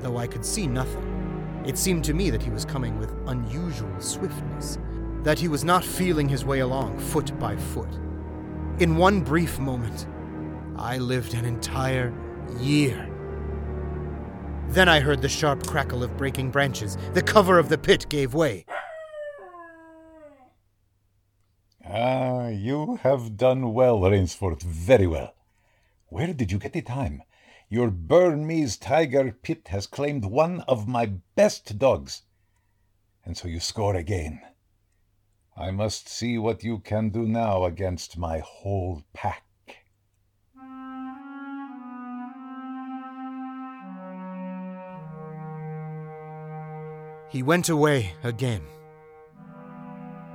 Though 0.00 0.18
I 0.18 0.26
could 0.26 0.44
see 0.44 0.66
nothing, 0.66 1.62
it 1.66 1.78
seemed 1.78 2.04
to 2.04 2.12
me 2.12 2.28
that 2.28 2.42
he 2.42 2.50
was 2.50 2.66
coming 2.66 2.98
with 2.98 3.16
unusual 3.26 3.98
swiftness. 4.00 4.78
that 5.24 5.38
he 5.38 5.48
was 5.48 5.64
not 5.64 5.82
feeling 5.82 6.28
his 6.28 6.44
way 6.44 6.60
along 6.60 6.98
foot 6.98 7.36
by 7.38 7.56
foot. 7.56 7.88
In 8.78 8.98
one 8.98 9.22
brief 9.22 9.58
moment, 9.58 10.06
I 10.76 10.98
lived 10.98 11.32
an 11.32 11.46
entire 11.46 12.12
year. 12.60 13.08
Then 14.68 14.86
I 14.88 15.00
heard 15.00 15.22
the 15.22 15.28
sharp 15.28 15.66
crackle 15.66 16.02
of 16.02 16.16
breaking 16.18 16.50
branches. 16.50 16.98
The 17.14 17.22
cover 17.22 17.58
of 17.58 17.70
the 17.70 17.78
pit 17.78 18.06
gave 18.10 18.34
way. 18.34 18.66
Ah, 21.96 22.48
you 22.48 22.96
have 23.04 23.36
done 23.36 23.72
well, 23.72 24.00
Rainsford, 24.00 24.64
very 24.64 25.06
well. 25.06 25.32
Where 26.08 26.34
did 26.34 26.50
you 26.50 26.58
get 26.58 26.72
the 26.72 26.82
time? 26.82 27.22
Your 27.68 27.88
Burmese 27.88 28.76
tiger 28.76 29.30
pit 29.30 29.68
has 29.68 29.86
claimed 29.86 30.24
one 30.24 30.62
of 30.62 30.88
my 30.88 31.06
best 31.36 31.78
dogs. 31.78 32.22
And 33.24 33.36
so 33.36 33.46
you 33.46 33.60
score 33.60 33.94
again. 33.94 34.40
I 35.56 35.70
must 35.70 36.08
see 36.08 36.36
what 36.36 36.64
you 36.64 36.80
can 36.80 37.10
do 37.10 37.28
now 37.28 37.64
against 37.64 38.18
my 38.18 38.40
whole 38.40 39.04
pack. 39.12 39.44
He 47.30 47.44
went 47.44 47.68
away 47.68 48.14
again. 48.24 48.62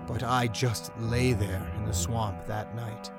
But 0.09 0.23
I 0.23 0.47
just 0.47 0.91
lay 0.97 1.33
there 1.33 1.71
in 1.77 1.85
the 1.85 1.93
swamp 1.93 2.47
that 2.47 2.75
night. 2.75 3.11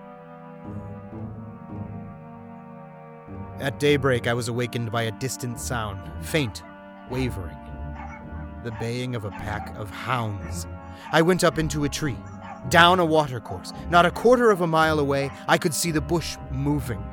At 3.61 3.79
daybreak, 3.79 4.27
I 4.27 4.35
was 4.35 4.49
awakened 4.49 4.91
by 4.91 5.03
a 5.03 5.13
distant 5.13 5.61
sound, 5.61 6.01
faint, 6.21 6.65
wavering. 7.09 7.57
The 8.65 8.73
baying 8.73 9.15
of 9.15 9.25
a 9.25 9.31
pack 9.31 9.73
of 9.79 9.89
hounds. 9.89 10.67
I 11.13 11.23
went 11.23 11.45
up 11.45 11.61
into 11.61 11.85
a 11.85 11.89
tree, 11.89 12.19
down 12.71 12.99
a 12.99 13.05
watercourse. 13.05 13.73
Not 13.89 14.05
a 14.05 14.11
quarter 14.11 14.51
of 14.51 14.61
a 14.61 14.67
mile 14.67 14.99
away, 14.99 15.31
I 15.47 15.59
could 15.59 15.73
see 15.73 15.93
the 15.93 16.01
bush 16.01 16.37
moving. 16.51 17.05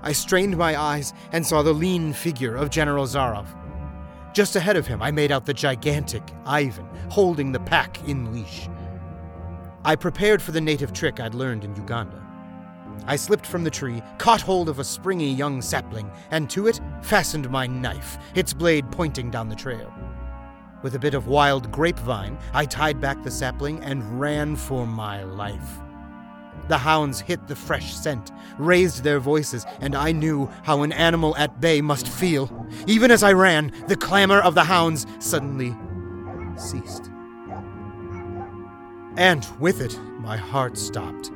I 0.00 0.12
strained 0.12 0.56
my 0.56 0.80
eyes 0.80 1.12
and 1.32 1.44
saw 1.44 1.62
the 1.62 1.74
lean 1.74 2.12
figure 2.12 2.54
of 2.54 2.70
General 2.70 3.04
Zaroff. 3.04 3.48
Just 4.32 4.54
ahead 4.54 4.76
of 4.76 4.86
him, 4.86 5.02
I 5.02 5.10
made 5.10 5.32
out 5.32 5.44
the 5.44 5.54
gigantic 5.54 6.22
Ivan, 6.46 6.88
holding 7.10 7.50
the 7.50 7.58
pack 7.58 8.08
in 8.08 8.32
leash. 8.32 8.68
I 9.84 9.94
prepared 9.96 10.42
for 10.42 10.52
the 10.52 10.60
native 10.60 10.92
trick 10.92 11.20
I'd 11.20 11.34
learned 11.34 11.64
in 11.64 11.76
Uganda. 11.76 12.22
I 13.06 13.16
slipped 13.16 13.46
from 13.46 13.64
the 13.64 13.70
tree, 13.70 14.02
caught 14.18 14.40
hold 14.40 14.68
of 14.68 14.80
a 14.80 14.84
springy 14.84 15.30
young 15.30 15.62
sapling, 15.62 16.10
and 16.30 16.50
to 16.50 16.66
it 16.66 16.80
fastened 17.00 17.48
my 17.48 17.66
knife, 17.66 18.18
its 18.34 18.52
blade 18.52 18.90
pointing 18.90 19.30
down 19.30 19.48
the 19.48 19.54
trail. 19.54 19.92
With 20.82 20.94
a 20.94 20.98
bit 20.98 21.14
of 21.14 21.26
wild 21.26 21.70
grapevine, 21.70 22.38
I 22.52 22.64
tied 22.64 23.00
back 23.00 23.22
the 23.22 23.30
sapling 23.30 23.82
and 23.82 24.20
ran 24.20 24.56
for 24.56 24.86
my 24.86 25.22
life. 25.22 25.78
The 26.68 26.78
hounds 26.78 27.20
hit 27.20 27.46
the 27.46 27.56
fresh 27.56 27.94
scent, 27.94 28.30
raised 28.58 29.02
their 29.02 29.20
voices, 29.20 29.64
and 29.80 29.94
I 29.94 30.12
knew 30.12 30.50
how 30.64 30.82
an 30.82 30.92
animal 30.92 31.36
at 31.36 31.60
bay 31.60 31.80
must 31.80 32.06
feel. 32.08 32.66
Even 32.86 33.10
as 33.10 33.22
I 33.22 33.32
ran, 33.32 33.72
the 33.86 33.96
clamor 33.96 34.40
of 34.40 34.54
the 34.54 34.64
hounds 34.64 35.06
suddenly 35.18 35.74
ceased. 36.56 37.10
And 39.18 39.44
with 39.58 39.80
it, 39.80 39.98
my 40.20 40.36
heart 40.36 40.78
stopped. 40.78 41.32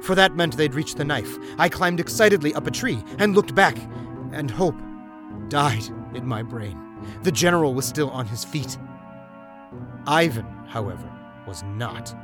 For 0.00 0.14
that 0.14 0.36
meant 0.36 0.56
they'd 0.56 0.74
reached 0.76 0.96
the 0.96 1.04
knife. 1.04 1.36
I 1.58 1.68
climbed 1.68 1.98
excitedly 1.98 2.54
up 2.54 2.68
a 2.68 2.70
tree 2.70 3.02
and 3.18 3.34
looked 3.34 3.52
back, 3.52 3.76
and 4.30 4.48
hope 4.48 4.76
died 5.48 5.84
in 6.14 6.24
my 6.24 6.44
brain. 6.44 6.80
The 7.24 7.32
general 7.32 7.74
was 7.74 7.84
still 7.84 8.10
on 8.10 8.26
his 8.26 8.44
feet. 8.44 8.78
Ivan, 10.06 10.46
however, 10.68 11.10
was 11.48 11.64
not. 11.64 12.14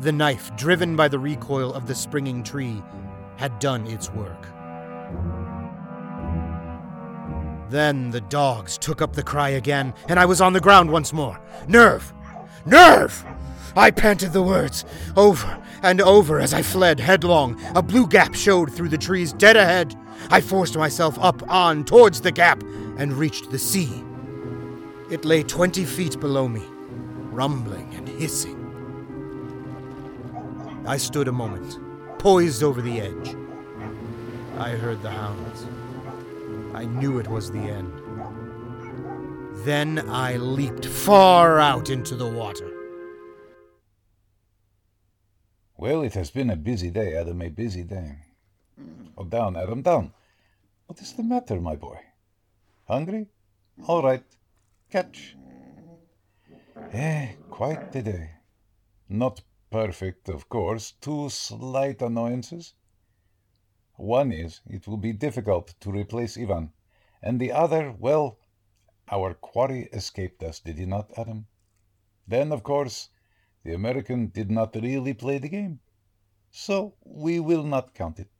The 0.00 0.12
knife, 0.12 0.56
driven 0.56 0.96
by 0.96 1.08
the 1.08 1.18
recoil 1.18 1.74
of 1.74 1.86
the 1.86 1.94
springing 1.94 2.42
tree, 2.42 2.82
had 3.36 3.58
done 3.58 3.86
its 3.86 4.10
work. 4.10 4.46
Then 7.68 8.08
the 8.10 8.22
dogs 8.22 8.78
took 8.78 9.02
up 9.02 9.12
the 9.12 9.22
cry 9.22 9.50
again, 9.50 9.92
and 10.08 10.18
I 10.18 10.24
was 10.24 10.40
on 10.40 10.54
the 10.54 10.60
ground 10.60 10.90
once 10.90 11.12
more. 11.12 11.38
Nerve! 11.68 12.10
Nerve! 12.64 13.22
I 13.76 13.90
panted 13.90 14.32
the 14.32 14.42
words 14.42 14.84
over 15.16 15.58
and 15.82 16.00
over 16.00 16.38
as 16.38 16.54
I 16.54 16.62
fled 16.62 17.00
headlong. 17.00 17.60
A 17.74 17.82
blue 17.82 18.06
gap 18.06 18.34
showed 18.34 18.72
through 18.72 18.90
the 18.90 18.98
trees 18.98 19.32
dead 19.32 19.56
ahead. 19.56 19.96
I 20.30 20.40
forced 20.40 20.76
myself 20.76 21.18
up 21.18 21.42
on 21.50 21.84
towards 21.84 22.20
the 22.20 22.32
gap 22.32 22.62
and 22.98 23.12
reached 23.12 23.50
the 23.50 23.58
sea. 23.58 24.04
It 25.10 25.24
lay 25.24 25.42
twenty 25.42 25.84
feet 25.84 26.20
below 26.20 26.48
me, 26.48 26.62
rumbling 27.30 27.92
and 27.94 28.08
hissing. 28.08 28.58
I 30.86 30.96
stood 30.96 31.28
a 31.28 31.32
moment, 31.32 31.78
poised 32.18 32.62
over 32.62 32.80
the 32.82 33.00
edge. 33.00 33.36
I 34.58 34.70
heard 34.70 35.02
the 35.02 35.10
hounds. 35.10 35.66
I 36.74 36.84
knew 36.84 37.18
it 37.18 37.28
was 37.28 37.50
the 37.50 37.58
end. 37.58 37.92
Then 39.64 40.08
I 40.08 40.36
leaped 40.36 40.86
far 40.86 41.58
out 41.60 41.90
into 41.90 42.14
the 42.14 42.26
water. 42.28 42.71
Well, 45.82 46.02
it 46.02 46.14
has 46.14 46.30
been 46.30 46.48
a 46.48 46.54
busy 46.54 46.90
day, 46.90 47.16
Adam, 47.16 47.42
a 47.42 47.48
busy 47.48 47.82
day. 47.82 48.18
Oh, 49.18 49.24
down, 49.24 49.56
Adam, 49.56 49.82
down. 49.82 50.12
What 50.86 51.00
is 51.00 51.12
the 51.14 51.24
matter, 51.24 51.60
my 51.60 51.74
boy? 51.74 51.98
Hungry? 52.86 53.26
All 53.88 54.00
right. 54.00 54.22
Catch. 54.92 55.36
Eh, 56.92 57.32
quite 57.50 57.90
the 57.90 58.00
day. 58.00 58.30
Not 59.08 59.42
perfect, 59.72 60.28
of 60.28 60.48
course. 60.48 60.92
Two 61.00 61.28
slight 61.28 62.00
annoyances. 62.00 62.74
One 63.96 64.30
is, 64.30 64.60
it 64.70 64.86
will 64.86 64.98
be 64.98 65.12
difficult 65.12 65.74
to 65.80 65.90
replace 65.90 66.38
Ivan. 66.38 66.70
And 67.20 67.40
the 67.40 67.50
other, 67.50 67.92
well, 67.98 68.38
our 69.10 69.34
quarry 69.34 69.88
escaped 69.92 70.44
us, 70.44 70.60
did 70.60 70.78
he 70.78 70.86
not, 70.86 71.10
Adam? 71.18 71.46
Then, 72.28 72.52
of 72.52 72.62
course, 72.62 73.08
the 73.64 73.74
American 73.74 74.28
did 74.28 74.50
not 74.50 74.74
really 74.74 75.14
play 75.14 75.38
the 75.38 75.48
game. 75.48 75.80
So 76.50 76.94
we 77.04 77.40
will 77.40 77.62
not 77.62 77.94
count 77.94 78.18
it. 78.18 78.30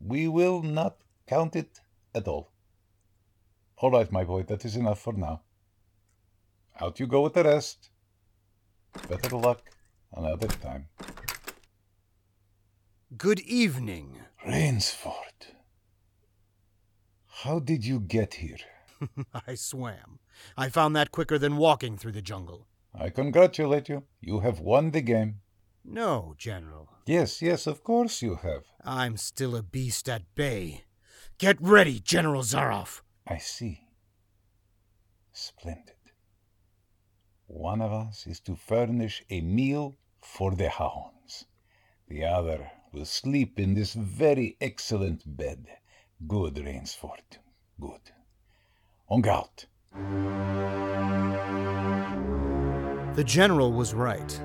We 0.00 0.28
will 0.28 0.62
not 0.62 0.96
count 1.26 1.56
it 1.56 1.80
at 2.14 2.26
all. 2.26 2.50
All 3.76 3.90
right, 3.90 4.10
my 4.10 4.24
boy, 4.24 4.44
that 4.44 4.64
is 4.64 4.76
enough 4.76 5.00
for 5.00 5.12
now. 5.12 5.42
Out 6.80 7.00
you 7.00 7.06
go 7.06 7.22
with 7.22 7.34
the 7.34 7.44
rest. 7.44 7.90
Better 9.08 9.36
luck 9.36 9.62
another 10.14 10.48
time. 10.48 10.88
Good 13.16 13.40
evening. 13.40 14.18
Rainsford. 14.46 15.54
How 17.26 17.58
did 17.58 17.84
you 17.84 18.00
get 18.00 18.34
here? 18.34 18.58
I 19.46 19.54
swam. 19.54 20.20
I 20.56 20.68
found 20.68 20.96
that 20.96 21.10
quicker 21.10 21.38
than 21.38 21.56
walking 21.56 21.96
through 21.96 22.12
the 22.12 22.22
jungle. 22.22 22.68
I 22.94 23.10
congratulate 23.10 23.88
you. 23.88 24.04
You 24.20 24.40
have 24.40 24.60
won 24.60 24.90
the 24.90 25.00
game. 25.00 25.40
No, 25.84 26.34
General. 26.38 26.88
Yes, 27.06 27.42
yes, 27.42 27.66
of 27.66 27.82
course 27.82 28.22
you 28.22 28.36
have. 28.36 28.64
I'm 28.84 29.16
still 29.16 29.56
a 29.56 29.62
beast 29.62 30.08
at 30.08 30.22
bay. 30.34 30.84
Get 31.38 31.56
ready, 31.60 31.98
General 31.98 32.42
Zaroff. 32.42 33.00
I 33.26 33.38
see. 33.38 33.80
Splendid. 35.32 35.94
One 37.46 37.80
of 37.82 37.92
us 37.92 38.26
is 38.26 38.40
to 38.40 38.54
furnish 38.54 39.24
a 39.28 39.40
meal 39.40 39.96
for 40.20 40.54
the 40.54 40.68
hounds. 40.68 41.46
The 42.08 42.24
other 42.24 42.70
will 42.92 43.04
sleep 43.04 43.58
in 43.58 43.74
this 43.74 43.94
very 43.94 44.56
excellent 44.60 45.22
bed. 45.26 45.66
Good, 46.26 46.56
Rainsford. 46.56 47.38
Good. 47.80 48.12
On 49.08 49.20
garde. 49.20 49.66
The 53.14 53.24
general 53.24 53.72
was 53.72 53.92
right. 53.92 54.40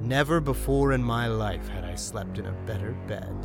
Never 0.00 0.40
before 0.40 0.92
in 0.92 1.02
my 1.02 1.26
life 1.26 1.68
had 1.68 1.84
I 1.84 1.94
slept 1.94 2.38
in 2.38 2.46
a 2.46 2.52
better 2.64 2.92
bed. 3.06 3.36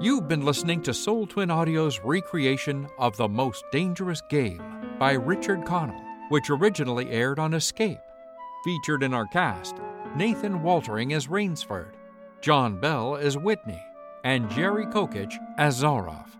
You've 0.00 0.26
been 0.26 0.44
listening 0.44 0.80
to 0.82 0.94
Sole 0.94 1.26
Twin 1.26 1.50
Audio's 1.50 2.00
recreation 2.00 2.88
of 2.98 3.16
The 3.18 3.28
Most 3.28 3.64
Dangerous 3.72 4.22
Game 4.30 4.62
by 4.98 5.12
Richard 5.12 5.66
Connell, 5.66 6.02
which 6.28 6.50
originally 6.50 7.10
aired 7.10 7.38
on 7.38 7.54
Escape. 7.54 8.00
Featured 8.64 9.02
in 9.02 9.12
our 9.12 9.26
cast 9.26 9.76
Nathan 10.16 10.60
Waltering 10.60 11.12
as 11.14 11.28
Rainsford, 11.28 11.92
John 12.40 12.80
Bell 12.80 13.16
as 13.16 13.36
Whitney, 13.36 13.82
and 14.22 14.50
Jerry 14.50 14.86
Kokich 14.86 15.34
as 15.58 15.82
Zaroff. 15.82 16.30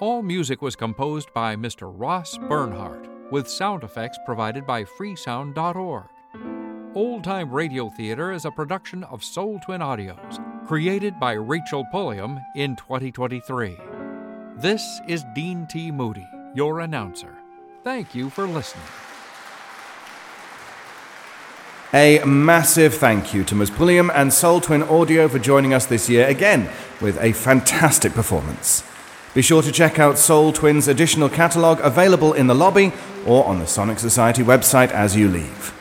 All 0.00 0.22
music 0.22 0.60
was 0.60 0.76
composed 0.76 1.32
by 1.34 1.56
Mr. 1.56 1.90
Ross 1.92 2.36
Bernhardt, 2.36 3.08
with 3.32 3.48
sound 3.48 3.82
effects 3.82 4.18
provided 4.26 4.66
by 4.66 4.84
freesound.org. 4.84 6.04
Old 6.94 7.24
Time 7.24 7.50
Radio 7.50 7.90
Theater 7.90 8.32
is 8.32 8.44
a 8.44 8.50
production 8.50 9.04
of 9.04 9.24
Sole 9.24 9.58
Twin 9.64 9.80
Audios, 9.80 10.66
created 10.66 11.18
by 11.18 11.32
Rachel 11.32 11.84
Pulliam 11.90 12.38
in 12.54 12.76
2023. 12.76 13.76
This 14.56 15.00
is 15.08 15.24
Dean 15.34 15.66
T. 15.66 15.90
Moody, 15.90 16.26
your 16.54 16.80
announcer. 16.80 17.34
Thank 17.82 18.14
you 18.14 18.30
for 18.30 18.46
listening. 18.46 19.05
A 21.96 22.22
massive 22.26 22.92
thank 22.92 23.32
you 23.32 23.42
to 23.44 23.54
Ms. 23.54 23.70
Pulliam 23.70 24.10
and 24.10 24.30
Sole 24.30 24.60
Twin 24.60 24.82
Audio 24.82 25.28
for 25.28 25.38
joining 25.38 25.72
us 25.72 25.86
this 25.86 26.10
year 26.10 26.26
again 26.26 26.68
with 27.00 27.18
a 27.22 27.32
fantastic 27.32 28.12
performance. 28.12 28.84
Be 29.32 29.40
sure 29.40 29.62
to 29.62 29.72
check 29.72 29.98
out 29.98 30.18
Sole 30.18 30.52
Twin's 30.52 30.88
additional 30.88 31.30
catalogue 31.30 31.80
available 31.82 32.34
in 32.34 32.48
the 32.48 32.54
lobby 32.54 32.92
or 33.24 33.46
on 33.46 33.60
the 33.60 33.66
Sonic 33.66 33.98
Society 33.98 34.42
website 34.42 34.90
as 34.90 35.16
you 35.16 35.26
leave. 35.26 35.72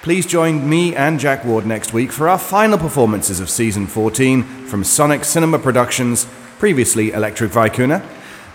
Please 0.00 0.24
join 0.24 0.66
me 0.66 0.96
and 0.96 1.20
Jack 1.20 1.44
Ward 1.44 1.66
next 1.66 1.92
week 1.92 2.12
for 2.12 2.30
our 2.30 2.38
final 2.38 2.78
performances 2.78 3.38
of 3.38 3.50
season 3.50 3.86
14 3.86 4.44
from 4.44 4.82
Sonic 4.82 5.22
Cinema 5.22 5.58
Productions, 5.58 6.26
previously 6.58 7.12
Electric 7.12 7.52
Vicuna. 7.52 8.02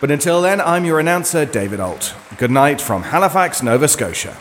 But 0.02 0.10
until 0.10 0.42
then, 0.42 0.60
I'm 0.60 0.84
your 0.84 1.00
announcer, 1.00 1.46
David 1.46 1.80
Ault. 1.80 2.16
Good 2.40 2.50
night 2.50 2.82
from 2.82 3.04
Halifax, 3.04 3.62
Nova 3.62 3.88
Scotia. 3.88 4.36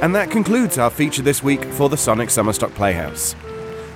And 0.00 0.14
that 0.14 0.30
concludes 0.30 0.78
our 0.78 0.90
feature 0.90 1.22
this 1.22 1.42
week 1.42 1.64
for 1.64 1.88
the 1.88 1.96
Sonic 1.96 2.28
Summerstock 2.28 2.72
Playhouse. 2.74 3.34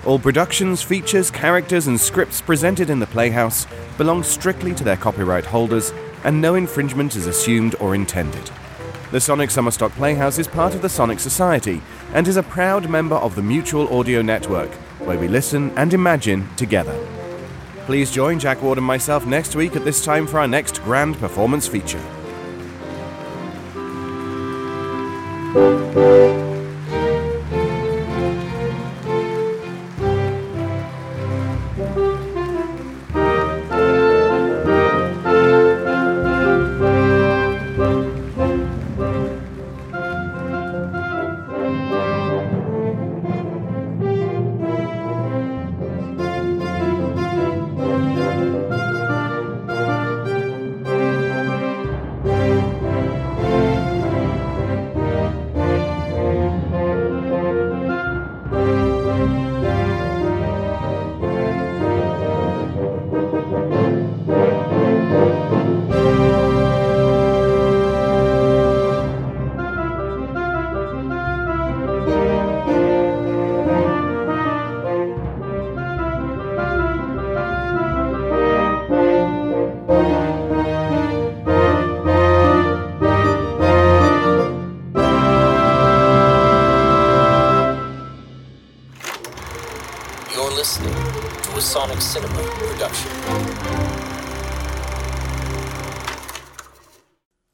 All 0.05 0.18
productions, 0.18 0.82
features, 0.82 1.30
characters, 1.30 1.86
and 1.86 2.00
scripts 2.00 2.40
presented 2.40 2.90
in 2.90 2.98
the 2.98 3.07
Playhouse 3.07 3.68
belong 3.98 4.24
strictly 4.24 4.74
to 4.74 4.82
their 4.82 4.96
copyright 4.96 5.46
holders, 5.46 5.92
and 6.24 6.40
no 6.40 6.57
infringement 6.57 7.14
is 7.14 7.28
assumed 7.28 7.76
or 7.78 7.94
intended. 7.94 8.50
The 9.12 9.20
Sonic 9.20 9.50
Summerstock 9.50 9.92
Playhouse 9.92 10.40
is 10.40 10.48
part 10.48 10.74
of 10.74 10.82
the 10.82 10.88
Sonic 10.88 11.20
Society 11.20 11.80
and 12.14 12.26
is 12.26 12.36
a 12.36 12.42
proud 12.42 12.90
member 12.90 13.16
of 13.16 13.36
the 13.36 13.42
Mutual 13.42 13.96
Audio 13.96 14.22
Network, 14.22 14.72
where 15.05 15.18
we 15.18 15.28
listen 15.28 15.70
and 15.76 15.94
imagine 15.94 16.48
together. 16.57 16.98
Please 17.86 18.11
join 18.11 18.40
Jack 18.40 18.61
Ward 18.61 18.78
and 18.78 18.86
myself 18.86 19.24
next 19.24 19.55
week 19.55 19.76
at 19.76 19.84
this 19.84 20.05
time 20.05 20.26
for 20.26 20.40
our 20.40 20.48
next 20.48 20.82
grand 20.82 21.16
performance 21.18 21.68
feature. 21.68 22.03
You're 25.55 26.21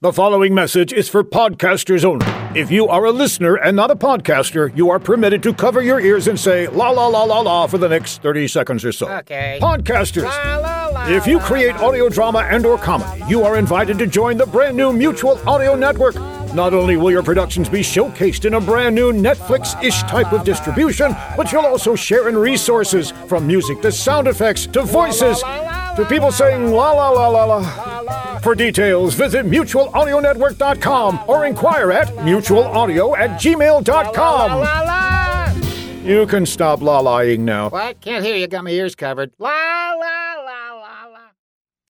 The 0.08 0.14
following 0.14 0.54
message 0.54 0.90
is 0.90 1.06
for 1.06 1.22
podcasters 1.22 2.02
only. 2.02 2.24
If 2.58 2.70
you 2.70 2.88
are 2.88 3.04
a 3.04 3.12
listener 3.12 3.56
and 3.56 3.76
not 3.76 3.90
a 3.90 3.94
podcaster, 3.94 4.74
you 4.74 4.88
are 4.88 4.98
permitted 4.98 5.42
to 5.42 5.52
cover 5.52 5.82
your 5.82 6.00
ears 6.00 6.28
and 6.28 6.40
say 6.40 6.66
la 6.66 6.88
la 6.88 7.08
la 7.08 7.24
la 7.24 7.40
la 7.40 7.66
for 7.66 7.76
the 7.76 7.90
next 7.90 8.22
30 8.22 8.48
seconds 8.48 8.86
or 8.86 8.92
so. 8.92 9.06
Okay. 9.06 9.58
Podcasters, 9.60 10.30
if 11.10 11.26
you 11.26 11.38
create 11.38 11.74
audio 11.74 12.08
drama 12.08 12.38
and 12.38 12.64
or 12.64 12.78
comedy, 12.78 13.22
you 13.28 13.42
are 13.42 13.58
invited 13.58 13.98
to 13.98 14.06
join 14.06 14.38
the 14.38 14.46
brand 14.46 14.78
new 14.78 14.94
Mutual 14.94 15.38
Audio 15.46 15.74
Network. 15.74 16.14
Not 16.54 16.72
only 16.72 16.96
will 16.96 17.10
your 17.10 17.22
productions 17.22 17.68
be 17.68 17.80
showcased 17.80 18.46
in 18.46 18.54
a 18.54 18.60
brand 18.62 18.94
new 18.94 19.12
Netflix-ish 19.12 20.04
type 20.04 20.32
of 20.32 20.42
distribution, 20.42 21.14
but 21.36 21.52
you'll 21.52 21.66
also 21.66 21.94
share 21.94 22.30
in 22.30 22.38
resources 22.38 23.10
from 23.26 23.46
music 23.46 23.82
to 23.82 23.92
sound 23.92 24.26
effects 24.26 24.66
to 24.68 24.84
voices 24.84 25.42
to 25.98 26.04
people 26.06 26.30
saying 26.30 26.70
la 26.70 26.92
la 26.92 27.10
la 27.10 27.26
la 27.28 27.44
la. 27.44 28.38
For 28.38 28.54
details, 28.54 29.14
visit 29.14 29.44
mutualaudionetwork.com 29.46 31.24
or 31.26 31.44
inquire 31.44 31.90
at 31.90 32.08
mutualaudio 32.18 33.18
at 33.18 33.30
gmail.com. 33.40 34.64
You 36.04 36.26
can 36.26 36.46
stop 36.46 36.80
la-laing 36.80 37.44
now. 37.44 37.70
I 37.72 37.94
Can't 37.94 38.24
hear 38.24 38.36
you. 38.36 38.46
Got 38.46 38.64
my 38.64 38.70
ears 38.70 38.94
covered. 38.94 39.32
La 39.38 39.94
la 39.98 40.27